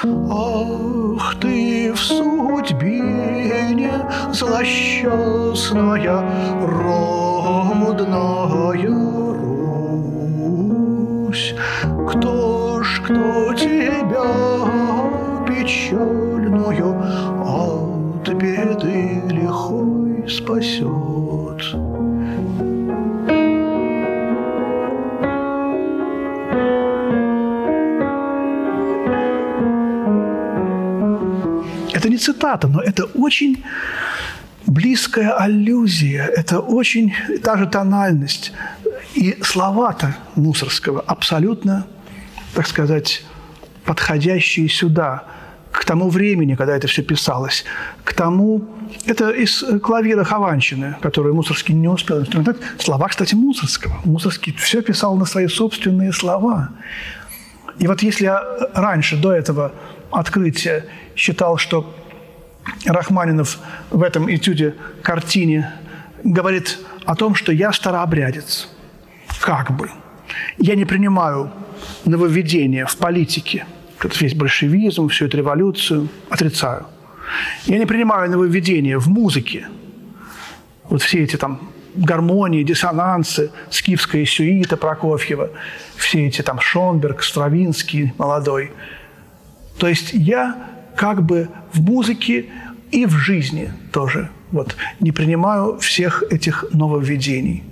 Ах 0.03 1.35
ты 1.41 1.93
в 1.93 1.99
судьбе 1.99 3.91
злосчастная, 4.33 6.23
родная 7.51 8.31
Русь, 11.31 11.55
кто 12.11 12.83
ж, 12.83 13.01
кто 13.05 13.55
тебя 13.55 14.25
печальную 15.47 16.91
от 17.45 18.29
беды 18.35 19.23
лихой 19.29 20.29
спасет? 20.29 21.61
Это 31.93 32.09
не 32.09 32.17
цитата, 32.17 32.67
но 32.67 32.81
это 32.81 33.05
очень 33.15 33.63
близкая 34.67 35.33
аллюзия, 35.37 36.25
это 36.25 36.59
очень 36.61 37.13
та 37.43 37.57
же 37.57 37.67
тональность. 37.67 38.53
И 39.15 39.39
слова-то 39.43 40.17
Мусорского 40.37 41.01
абсолютно, 41.01 41.87
так 42.55 42.67
сказать, 42.67 43.25
подходящие 43.85 44.69
сюда, 44.69 45.25
к 45.71 45.85
тому 45.85 46.11
времени, 46.11 46.57
когда 46.57 46.77
это 46.77 46.89
все 46.89 47.03
писалось, 47.03 47.65
к 48.05 48.13
тому... 48.13 48.69
Это 49.07 49.31
из 49.31 49.65
клавира 49.83 50.25
Хованщины, 50.25 50.97
который 51.01 51.33
Мусорский 51.33 51.75
не 51.75 51.89
успел 51.89 52.21
инструментать. 52.21 52.57
Слова, 52.79 53.07
кстати, 53.09 53.35
Мусорского. 53.35 54.01
Мусорский 54.05 54.53
все 54.53 54.83
писал 54.83 55.17
на 55.17 55.27
свои 55.27 55.47
собственные 55.47 56.13
слова. 56.13 56.71
И 57.79 57.87
вот 57.87 58.03
если 58.03 58.25
я 58.25 58.43
раньше, 58.75 59.17
до 59.17 59.33
этого 59.33 59.73
открытия, 60.11 60.87
считал, 61.15 61.57
что 61.57 61.95
Рахманинов 62.85 63.59
в 63.91 64.03
этом 64.03 64.29
этюде, 64.29 64.75
картине, 65.03 65.73
говорит 66.25 66.79
о 67.07 67.15
том, 67.15 67.37
что 67.37 67.53
я 67.53 67.73
старообрядец– 67.73 68.69
как 69.41 69.71
бы. 69.71 69.91
Я 70.59 70.75
не 70.75 70.85
принимаю 70.85 71.51
нововведения 72.05 72.87
в 72.87 72.97
политике, 72.97 73.67
этот 73.99 74.21
весь 74.21 74.35
большевизм, 74.35 75.09
всю 75.09 75.27
эту 75.27 75.39
революцию, 75.39 76.09
отрицаю. 76.29 76.87
Я 77.67 77.79
не 77.79 77.87
принимаю 77.87 78.31
нововведения 78.31 78.99
в 78.99 79.09
музыке. 79.09 79.69
Вот 80.89 81.03
все 81.03 81.23
эти 81.23 81.37
там 81.37 81.71
гармонии, 81.95 82.63
диссонансы, 82.63 83.51
скифская 83.71 84.25
сюита 84.25 84.77
Прокофьева, 84.77 85.51
все 85.97 86.27
эти 86.27 86.43
там 86.43 86.61
Шонберг, 86.61 87.23
Стравинский 87.23 88.13
молодой. 88.19 88.73
То 89.79 89.89
есть 89.89 90.13
я 90.13 90.57
как 90.97 91.23
бы 91.23 91.49
в 91.73 91.81
музыке 91.81 92.47
и 92.91 93.07
в 93.07 93.13
жизни 93.13 93.73
тоже 93.93 94.31
вот, 94.51 94.77
не 94.99 95.13
принимаю 95.13 95.79
всех 95.79 96.25
этих 96.31 96.65
нововведений 96.73 97.65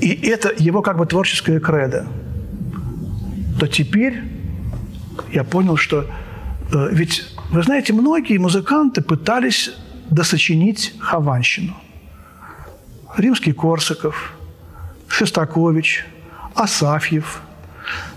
и 0.00 0.28
это 0.28 0.52
его 0.56 0.82
как 0.82 0.98
бы 0.98 1.06
творческое 1.06 1.60
кредо, 1.60 2.06
то 3.58 3.66
теперь 3.66 4.22
я 5.32 5.44
понял, 5.44 5.76
что 5.76 6.06
э, 6.72 6.88
ведь, 6.92 7.24
вы 7.50 7.62
знаете, 7.62 7.92
многие 7.92 8.38
музыканты 8.38 9.02
пытались 9.02 9.72
досочинить 10.10 10.94
Хованщину. 10.98 11.76
Римский 13.16 13.52
Корсаков, 13.52 14.34
Шестакович, 15.08 16.04
Асафьев, 16.54 17.42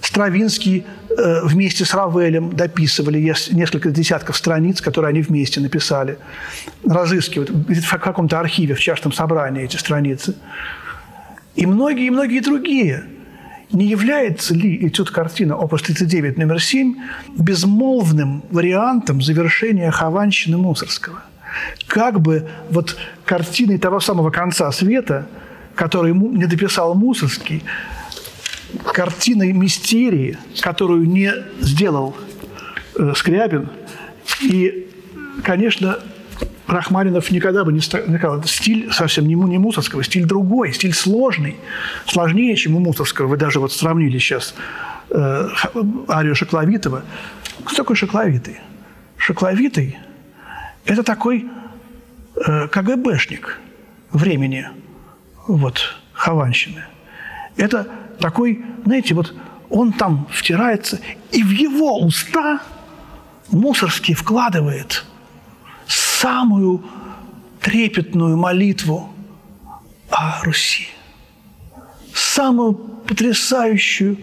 Стравинский 0.02 0.86
э, 1.10 1.45
вместе 1.45 1.86
с 1.86 1.93
Равелем 1.93 2.56
дописывали 2.56 3.19
несколько 3.52 3.91
десятков 3.91 4.38
страниц, 4.38 4.82
которые 4.82 5.10
они 5.10 5.21
вместе 5.21 5.60
написали. 5.60 6.17
Разыскивают 6.86 7.50
в 7.50 7.97
каком-то 7.97 8.39
архиве, 8.39 8.73
в 8.73 8.80
частном 8.80 9.12
собрании 9.12 9.63
эти 9.63 9.78
страницы. 9.78 10.36
И 11.56 11.65
многие, 11.65 12.08
и 12.08 12.10
многие 12.10 12.39
другие. 12.39 13.04
Не 13.71 13.86
является 13.86 14.53
ли 14.53 14.88
этюд 14.88 15.12
картина 15.12 15.58
опус 15.58 15.82
39 15.82 16.38
номер 16.38 16.62
7 16.62 16.95
безмолвным 17.38 18.43
вариантом 18.49 19.21
завершения 19.21 19.91
Хованщины 19.91 20.58
Мусорского? 20.58 21.23
Как 21.88 22.21
бы 22.21 22.47
вот 22.69 22.97
картиной 23.25 23.77
того 23.77 23.99
самого 23.99 24.30
конца 24.30 24.71
света, 24.71 25.27
который 25.75 26.13
не 26.13 26.45
дописал 26.45 26.95
Мусорский, 26.95 27.63
картиной 28.86 29.51
мистерии, 29.53 30.38
которую 30.62 31.08
не 31.08 31.32
сделал 31.60 32.15
э, 32.95 33.13
Скрябин. 33.15 33.69
И, 34.41 34.89
конечно, 35.43 35.99
Рахманинов 36.67 37.32
никогда 37.32 37.63
бы 37.63 37.71
не 37.71 37.80
сказал, 37.80 38.43
стиль 38.43 38.91
совсем 38.91 39.25
не, 39.27 39.36
не 39.36 39.58
Мусорского, 39.58 40.03
стиль 40.03 40.25
другой, 40.25 40.73
стиль 40.73 40.93
сложный, 40.93 41.56
сложнее, 42.06 42.56
чем 42.56 42.75
у 42.75 42.80
Мусорского. 42.80 43.27
Вы 43.27 43.38
даже 43.38 43.60
вот 43.60 43.71
сравнили 43.71 44.17
сейчас 44.17 44.53
э, 45.10 45.49
арию 46.10 46.36
Шокловитова. 46.36 47.03
Кто 47.63 47.75
такой 47.75 47.95
Шокловитый? 47.95 48.58
Шокловитый– 49.17 49.97
это 50.86 51.03
такой 51.03 51.47
э, 52.36 52.67
КГБшник 52.67 53.60
времени 54.12 54.67
вот, 55.47 55.95
Хованщины. 56.13 56.84
Это 57.56 57.88
такой, 58.19 58.63
знаете, 58.86 59.13
вот 59.13 59.34
он 59.69 59.93
там 59.93 60.27
втирается, 60.32 60.99
и 61.32 61.43
в 61.43 61.49
его 61.49 61.99
уста 61.99 62.62
Мусорский 63.49 64.13
вкладывает 64.13 65.06
самую 66.21 66.84
трепетную 67.62 68.38
молитву 68.38 69.10
о 70.10 70.43
Руси. 70.43 70.88
Самую 72.13 72.73
потрясающую. 73.08 74.17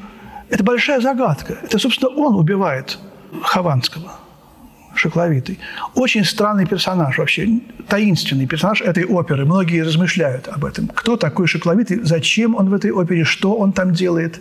Это 0.51 0.65
большая 0.65 1.01
загадка. 1.01 1.59
Это, 1.63 1.79
собственно, 1.79 2.11
он 2.11 2.37
убивает 2.37 2.99
Хованского– 3.43 4.13
Шокловитый. 4.95 5.59
Очень 5.95 6.25
странный 6.25 6.67
персонаж 6.67 7.19
вообще, 7.19 7.61
таинственный 7.89 8.47
персонаж 8.47 8.81
этой 8.81 9.05
оперы. 9.05 9.45
Многие 9.45 9.83
размышляют 9.83 10.49
об 10.49 10.65
этом. 10.65 10.89
Кто 10.89 11.17
такой 11.17 11.47
Шокловитый, 11.47 12.01
зачем 12.03 12.55
он 12.55 12.71
в 12.71 12.75
этой 12.75 12.91
опере, 12.91 13.25
что 13.25 13.55
он 13.55 13.73
там 13.73 13.93
делает. 13.93 14.41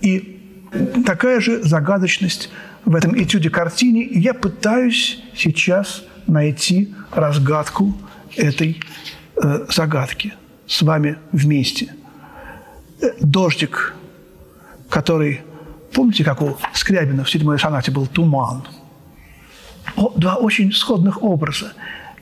И 0.00 0.38
такая 1.06 1.40
же 1.40 1.62
загадочность 1.62 2.50
в 2.84 2.94
этом 2.94 3.14
этюде-картине. 3.14 4.04
Я 4.04 4.34
пытаюсь 4.34 5.22
сейчас 5.34 6.04
найти 6.30 6.94
разгадку 7.12 7.94
этой 8.36 8.80
э, 9.42 9.66
загадки 9.68 10.34
с 10.66 10.82
вами 10.82 11.16
вместе. 11.32 11.94
Э, 13.02 13.06
дождик, 13.20 13.94
который, 14.88 15.40
помните, 15.92 16.24
как 16.24 16.42
у 16.42 16.56
Скрябина 16.72 17.24
в 17.24 17.30
седьмой 17.30 17.58
сонате 17.58 17.90
был 17.90 18.06
туман– 18.06 18.62
два 20.16 20.36
очень 20.36 20.72
сходных 20.72 21.22
образа. 21.22 21.72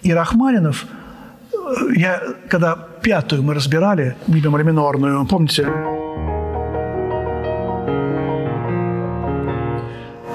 И 0.02 0.12
Рахманинов, 0.12 0.86
э, 1.52 1.56
я, 1.96 2.22
когда 2.48 2.76
пятую 3.02 3.42
мы 3.42 3.54
разбирали, 3.54 4.16
ми 4.26 4.40
минорную, 4.40 5.26
помните, 5.26 5.66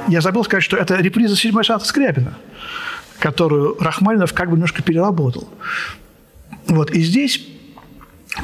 я 0.08 0.22
забыл 0.22 0.44
сказать, 0.44 0.64
что 0.64 0.78
это 0.78 0.96
реприза 0.96 1.36
седьмой 1.36 1.64
сонаты 1.64 1.86
Скрябина, 1.86 2.34
которую 3.24 3.78
Рахманинов 3.80 4.34
как 4.34 4.50
бы 4.50 4.56
немножко 4.56 4.84
переработал. 4.84 5.48
Вот, 6.68 6.92
и 6.92 7.02
здесь 7.02 7.48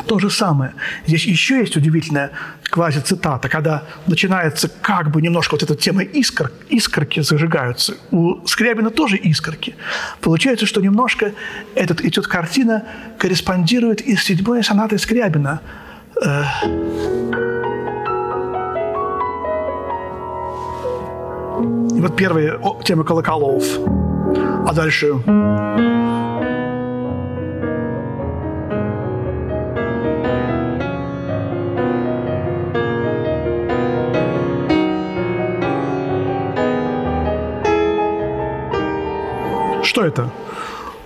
то 0.07 0.19
же 0.19 0.29
самое. 0.29 0.73
Здесь 1.05 1.25
еще 1.25 1.59
есть 1.59 1.75
удивительная 1.75 2.31
квази-цитата, 2.63 3.49
когда 3.49 3.83
начинается 4.07 4.69
как 4.69 5.11
бы 5.11 5.21
немножко 5.21 5.55
вот 5.55 5.63
эта 5.63 5.75
тема 5.75 6.03
искр, 6.03 6.53
искорки 6.69 7.19
зажигаются. 7.19 7.97
У 8.11 8.47
Скрябина 8.47 8.89
тоже 8.89 9.17
искорки. 9.17 9.75
Получается, 10.21 10.65
что 10.65 10.79
немножко 10.79 11.33
этот 11.75 11.99
этюд 11.99 12.27
картина 12.27 12.85
корреспондирует 13.17 13.99
и 13.99 14.15
с 14.15 14.23
седьмой 14.23 14.63
сонатой 14.63 14.97
Скрябина. 14.97 15.59
Э, 16.23 16.43
и 21.97 22.01
вот 22.01 22.15
первая 22.15 22.57
тема 22.85 23.03
колоколов. 23.03 23.65
А 24.69 24.73
дальше... 24.73 25.07
Что 39.81 40.05
это? 40.05 40.29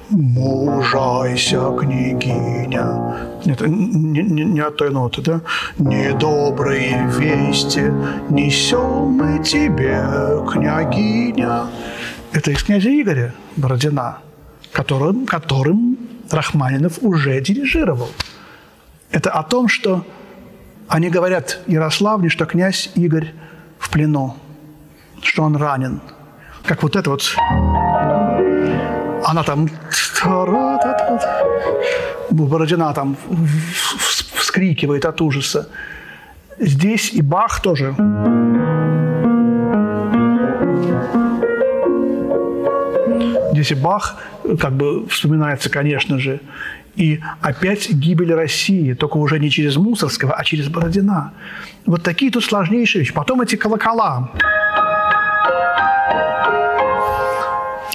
Мужайся, 0.10 1.72
княгиня. 1.80 3.16
Нет, 3.46 3.62
не, 3.62 4.24
не, 4.24 4.44
не 4.44 4.60
от 4.60 4.76
той 4.76 4.90
ноты, 4.90 5.22
да? 5.22 5.40
Недобрые 5.80 7.08
вести 7.18 7.94
несем 8.30 9.18
мы 9.18 9.42
тебе, 9.42 10.04
княгиня. 10.52 11.68
Это 12.34 12.50
из 12.50 12.64
князя 12.64 12.90
Игоря 12.90 13.36
Бородина, 13.58 14.18
которым, 14.72 15.28
которым 15.28 16.00
Рахманинов 16.32 16.98
уже 17.02 17.40
дирижировал. 17.42 18.10
Это 19.12 19.30
о 19.30 19.44
том, 19.44 19.68
что 19.68 20.04
они 20.88 21.12
говорят 21.12 21.60
Ярославне, 21.68 22.30
что 22.30 22.48
князь 22.48 22.90
Игорь 22.96 23.34
в 23.78 23.92
плену, 23.92 24.36
что 25.22 25.44
он 25.44 25.56
ранен. 25.56 26.02
Как 26.66 26.82
вот 26.82 26.96
это 26.96 27.12
вот 27.12 27.36
она 29.26 29.44
там 29.44 29.70
Бородина 32.32 32.94
там 32.96 33.16
вскрикивает 34.36 35.06
от 35.06 35.22
ужаса. 35.22 35.70
Здесь 36.58 37.14
и 37.14 37.22
Бах 37.22 37.62
тоже. 37.62 37.96
Здесь 43.64 43.78
Бах 43.78 44.18
как 44.60 44.74
бы 44.74 45.08
вспоминается, 45.08 45.70
конечно 45.70 46.20
же. 46.20 46.42
И 46.96 47.22
опять 47.42 47.90
гибель 47.90 48.34
России, 48.34 48.94
только 48.94 49.18
уже 49.18 49.40
не 49.40 49.50
через 49.50 49.78
Мусорского, 49.78 50.34
а 50.34 50.44
через 50.44 50.68
Бородина. 50.68 51.34
Вот 51.86 52.04
такие 52.04 52.30
тут 52.30 52.44
сложнейшие 52.44 53.00
вещи. 53.00 53.14
Потом 53.14 53.42
эти 53.42 53.56
колокола. 53.56 54.32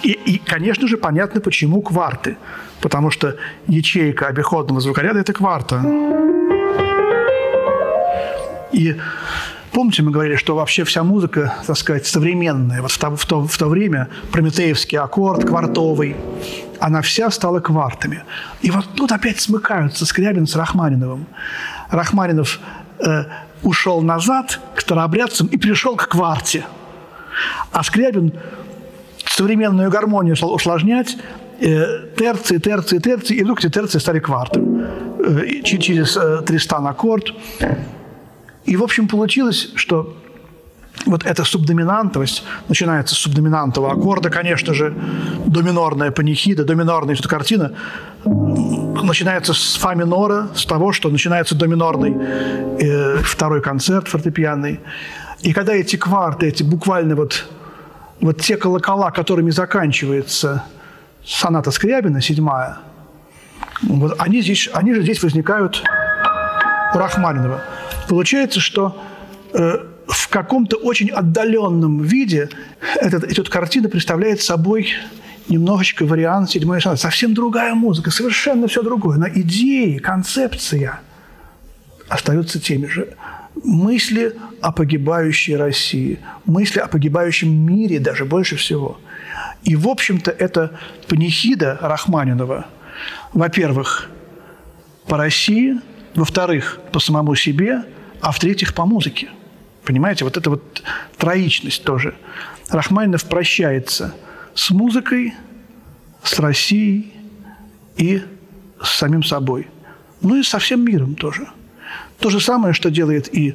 И, 0.02 0.12
и, 0.12 0.38
конечно 0.38 0.88
же, 0.88 0.96
понятно, 0.96 1.40
почему 1.40 1.82
кварты. 1.82 2.38
Потому 2.80 3.10
что 3.10 3.36
ячейка 3.66 4.26
обиходного 4.28 4.80
звукоряда– 4.80 5.18
это 5.20 5.32
кварта. 5.34 5.82
И 8.72 8.96
помните, 9.72 10.02
мы 10.02 10.10
говорили, 10.10 10.36
что 10.36 10.54
вообще 10.54 10.84
вся 10.84 11.02
музыка, 11.02 11.54
так 11.66 11.76
сказать, 11.76 12.06
современная, 12.06 12.82
вот 12.82 12.90
в 12.90 12.98
то, 12.98 13.16
в 13.16 13.26
то, 13.26 13.46
в 13.46 13.56
то 13.56 13.68
время 13.68 14.08
прометеевский 14.32 14.98
аккорд, 14.98 15.44
квартовый, 15.44 16.16
она 16.80 17.02
вся 17.02 17.30
стала 17.30 17.60
квартами. 17.60 18.22
И 18.60 18.70
вот 18.70 18.86
тут 18.94 19.12
опять 19.12 19.40
смыкаются 19.40 20.06
Скрябин 20.06 20.46
с 20.46 20.56
Рахманиновым. 20.56 21.26
Рахманинов 21.90 22.60
э, 23.04 23.24
ушел 23.62 24.02
назад 24.02 24.60
к 24.74 24.80
старообрядцам 24.80 25.46
и 25.48 25.56
пришел 25.56 25.96
к 25.96 26.08
кварте. 26.08 26.64
А 27.72 27.82
Скрябин 27.82 28.32
современную 29.26 29.90
гармонию 29.90 30.36
усложнять, 30.40 31.16
э, 31.60 32.06
терции, 32.16 32.58
терции, 32.58 32.98
терции, 32.98 33.36
и 33.36 33.42
вдруг 33.42 33.58
эти 33.60 33.72
терции 33.72 33.98
стали 33.98 34.20
квартом 34.20 34.84
э, 35.24 35.62
через 35.62 36.16
э, 36.16 36.42
Тристан 36.46 36.86
аккорд. 36.86 37.32
И, 38.68 38.76
в 38.76 38.82
общем, 38.82 39.08
получилось, 39.08 39.70
что 39.76 40.14
вот 41.06 41.24
эта 41.24 41.44
субдоминантовость 41.44 42.44
начинается 42.68 43.14
с 43.14 43.18
субдоминантового 43.18 43.92
аккорда, 43.92 44.28
конечно 44.28 44.74
же, 44.74 44.94
доминорная 45.46 46.10
панихида, 46.10 46.64
доминорная 46.64 47.14
эта 47.14 47.28
картина 47.28 47.72
начинается 48.24 49.54
с 49.54 49.76
фа 49.76 49.94
минора, 49.94 50.48
с 50.54 50.66
того, 50.66 50.92
что 50.92 51.08
начинается 51.08 51.54
доминорный 51.54 52.14
э, 52.78 53.18
второй 53.22 53.62
концерт 53.62 54.06
фортепианный. 54.08 54.80
И 55.40 55.54
когда 55.54 55.72
эти 55.72 55.96
кварты, 55.96 56.48
эти 56.48 56.62
буквально 56.62 57.16
вот 57.16 57.46
вот 58.20 58.42
те 58.42 58.56
колокола, 58.58 59.10
которыми 59.12 59.50
заканчивается 59.50 60.64
соната 61.24 61.70
Скрябина, 61.70 62.20
седьмая, 62.20 62.78
вот 63.82 64.16
они, 64.18 64.42
здесь, 64.42 64.68
они 64.74 64.92
же 64.92 65.02
здесь 65.02 65.22
возникают 65.22 65.84
у 66.94 66.98
Рахманинова. 66.98 67.62
Получается, 68.08 68.60
что 68.60 69.00
э, 69.52 69.78
в 70.06 70.28
каком-то 70.28 70.76
очень 70.76 71.10
отдаленном 71.10 72.02
виде 72.02 72.48
этот, 72.96 73.24
эта 73.24 73.42
картина 73.50 73.88
представляет 73.88 74.40
собой 74.40 74.92
немножечко 75.48 76.04
вариант 76.04 76.50
седьмой 76.50 76.80
сонаты. 76.80 77.02
Совсем 77.02 77.34
другая 77.34 77.74
музыка, 77.74 78.10
совершенно 78.10 78.68
все 78.68 78.82
другое. 78.82 79.18
Но 79.18 79.28
идеи, 79.28 79.98
концепция 79.98 81.00
остаются 82.08 82.60
теми 82.60 82.86
же. 82.86 83.14
Мысли 83.64 84.34
о 84.60 84.72
погибающей 84.72 85.56
России, 85.56 86.20
мысли 86.44 86.78
о 86.78 86.86
погибающем 86.86 87.50
мире 87.50 87.98
даже 87.98 88.24
больше 88.24 88.56
всего. 88.56 89.00
И, 89.64 89.74
в 89.74 89.88
общем-то, 89.88 90.30
это 90.30 90.78
панихида 91.08 91.78
Рахманинова, 91.80 92.66
во-первых, 93.32 94.08
по 95.06 95.16
России, 95.16 95.80
во-вторых, 96.14 96.80
по 96.92 97.00
самому 97.00 97.34
себе, 97.34 97.84
а 98.20 98.32
в-третьих, 98.32 98.74
по 98.74 98.86
музыке. 98.86 99.28
Понимаете, 99.84 100.24
вот 100.24 100.36
эта 100.36 100.50
вот 100.50 100.82
троичность 101.16 101.84
тоже. 101.84 102.14
Рахманинов 102.70 103.24
прощается 103.24 104.14
с 104.54 104.70
музыкой, 104.70 105.34
с 106.22 106.38
Россией 106.38 107.12
и 107.96 108.22
с 108.82 108.90
самим 108.98 109.22
собой. 109.22 109.68
Ну 110.20 110.36
и 110.36 110.42
со 110.42 110.58
всем 110.58 110.84
миром 110.84 111.14
тоже. 111.14 111.46
То 112.18 112.30
же 112.30 112.40
самое, 112.40 112.74
что 112.74 112.90
делает 112.90 113.34
и 113.34 113.54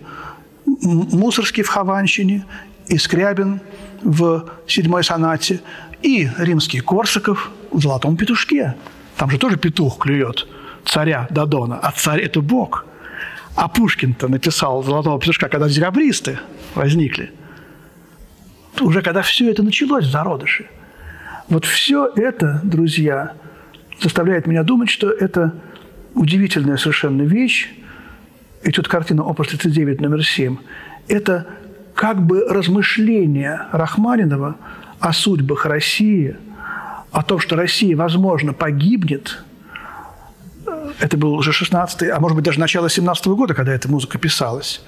Мусорский 0.66 1.64
в 1.64 1.68
Хованщине, 1.68 2.46
и 2.88 2.98
Скрябин 2.98 3.62
в 4.02 4.50
седьмой 4.68 5.04
сонате, 5.04 5.62
и 6.02 6.30
римский 6.38 6.80
Корсаков 6.80 7.52
в 7.72 7.82
«Золотом 7.82 8.18
петушке». 8.18 8.76
Там 9.18 9.30
же 9.30 9.38
тоже 9.38 9.58
петух 9.58 10.00
клюет 10.00 10.48
царя 10.86 11.28
Дадона, 11.30 11.80
а 11.82 11.92
царь– 11.92 12.22
это 12.24 12.42
Бог. 12.42 12.86
А 13.56 13.68
Пушкин-то 13.68 14.28
написал 14.28 14.84
«Золотого 14.84 15.20
петушка», 15.20 15.48
когда 15.48 15.70
декабристы 15.70 16.40
возникли. 16.76 17.32
Уже 18.82 19.02
когда 19.02 19.22
все 19.22 19.52
это 19.52 19.62
началось 19.62 20.06
в 20.06 20.12
зародыше. 20.12 20.66
Вот 21.50 21.66
все 21.66 22.12
это, 22.16 22.62
друзья, 22.64 23.34
заставляет 24.02 24.48
меня 24.48 24.64
думать, 24.64 24.90
что 24.90 25.12
это 25.12 25.54
удивительная 26.16 26.78
совершенно 26.78 27.22
вещь. 27.22 27.70
И 28.64 28.72
тут 28.72 28.88
картина 28.88 29.24
«Опус 29.24 29.54
39» 29.54 30.02
номер 30.02 30.26
7. 30.26 30.58
Это 31.08 31.46
как 31.94 32.26
бы 32.26 32.46
размышление 32.50 33.68
Рахманинова 33.72 34.56
о 35.00 35.14
судьбах 35.14 35.68
России, 35.68 36.36
о 37.12 37.22
том, 37.22 37.40
что 37.40 37.56
Россия, 37.56 37.96
возможно, 37.96 38.54
погибнет– 38.54 39.44
это 41.00 41.18
был 41.18 41.34
уже 41.34 41.52
16 41.52 42.10
а 42.10 42.20
может 42.20 42.36
быть 42.36 42.46
даже 42.46 42.60
начало 42.60 42.90
17 42.90 43.28
-го 43.28 43.36
года, 43.36 43.54
когда 43.54 43.74
эта 43.74 43.90
музыка 43.90 44.18
писалась. 44.18 44.82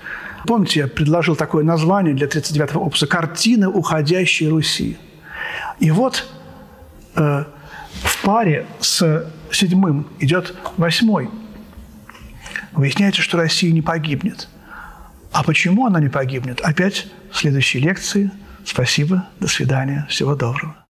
Помните, 0.46 0.82
я 0.82 0.88
предложил 0.88 1.36
такое 1.36 1.64
название 1.64 2.14
для 2.14 2.28
39-го 2.28 2.80
опуса 2.80 3.08
«Картина 3.08 3.70
уходящей 3.70 4.48
Руси». 4.48 4.98
И 5.80 5.92
вот 5.92 6.26
э, 7.16 7.46
в 8.04 8.22
паре 8.24 8.66
с 8.80 9.26
седьмым 9.52 10.08
идет 10.20 10.56
восьмой. 10.78 11.30
Выясняется, 12.74 13.22
что 13.22 13.38
Россия 13.38 13.72
не 13.72 13.82
погибнет. 13.82 14.48
А 15.32 15.44
почему 15.44 15.86
она 15.86 16.00
не 16.00 16.10
погибнет? 16.10 16.62
Опять 16.62 17.08
в 17.32 17.38
следующей 17.38 17.80
лекции. 17.80 18.32
Спасибо, 18.64 19.28
до 19.40 19.48
свидания, 19.48 20.06
всего 20.10 20.36
доброго. 20.36 20.76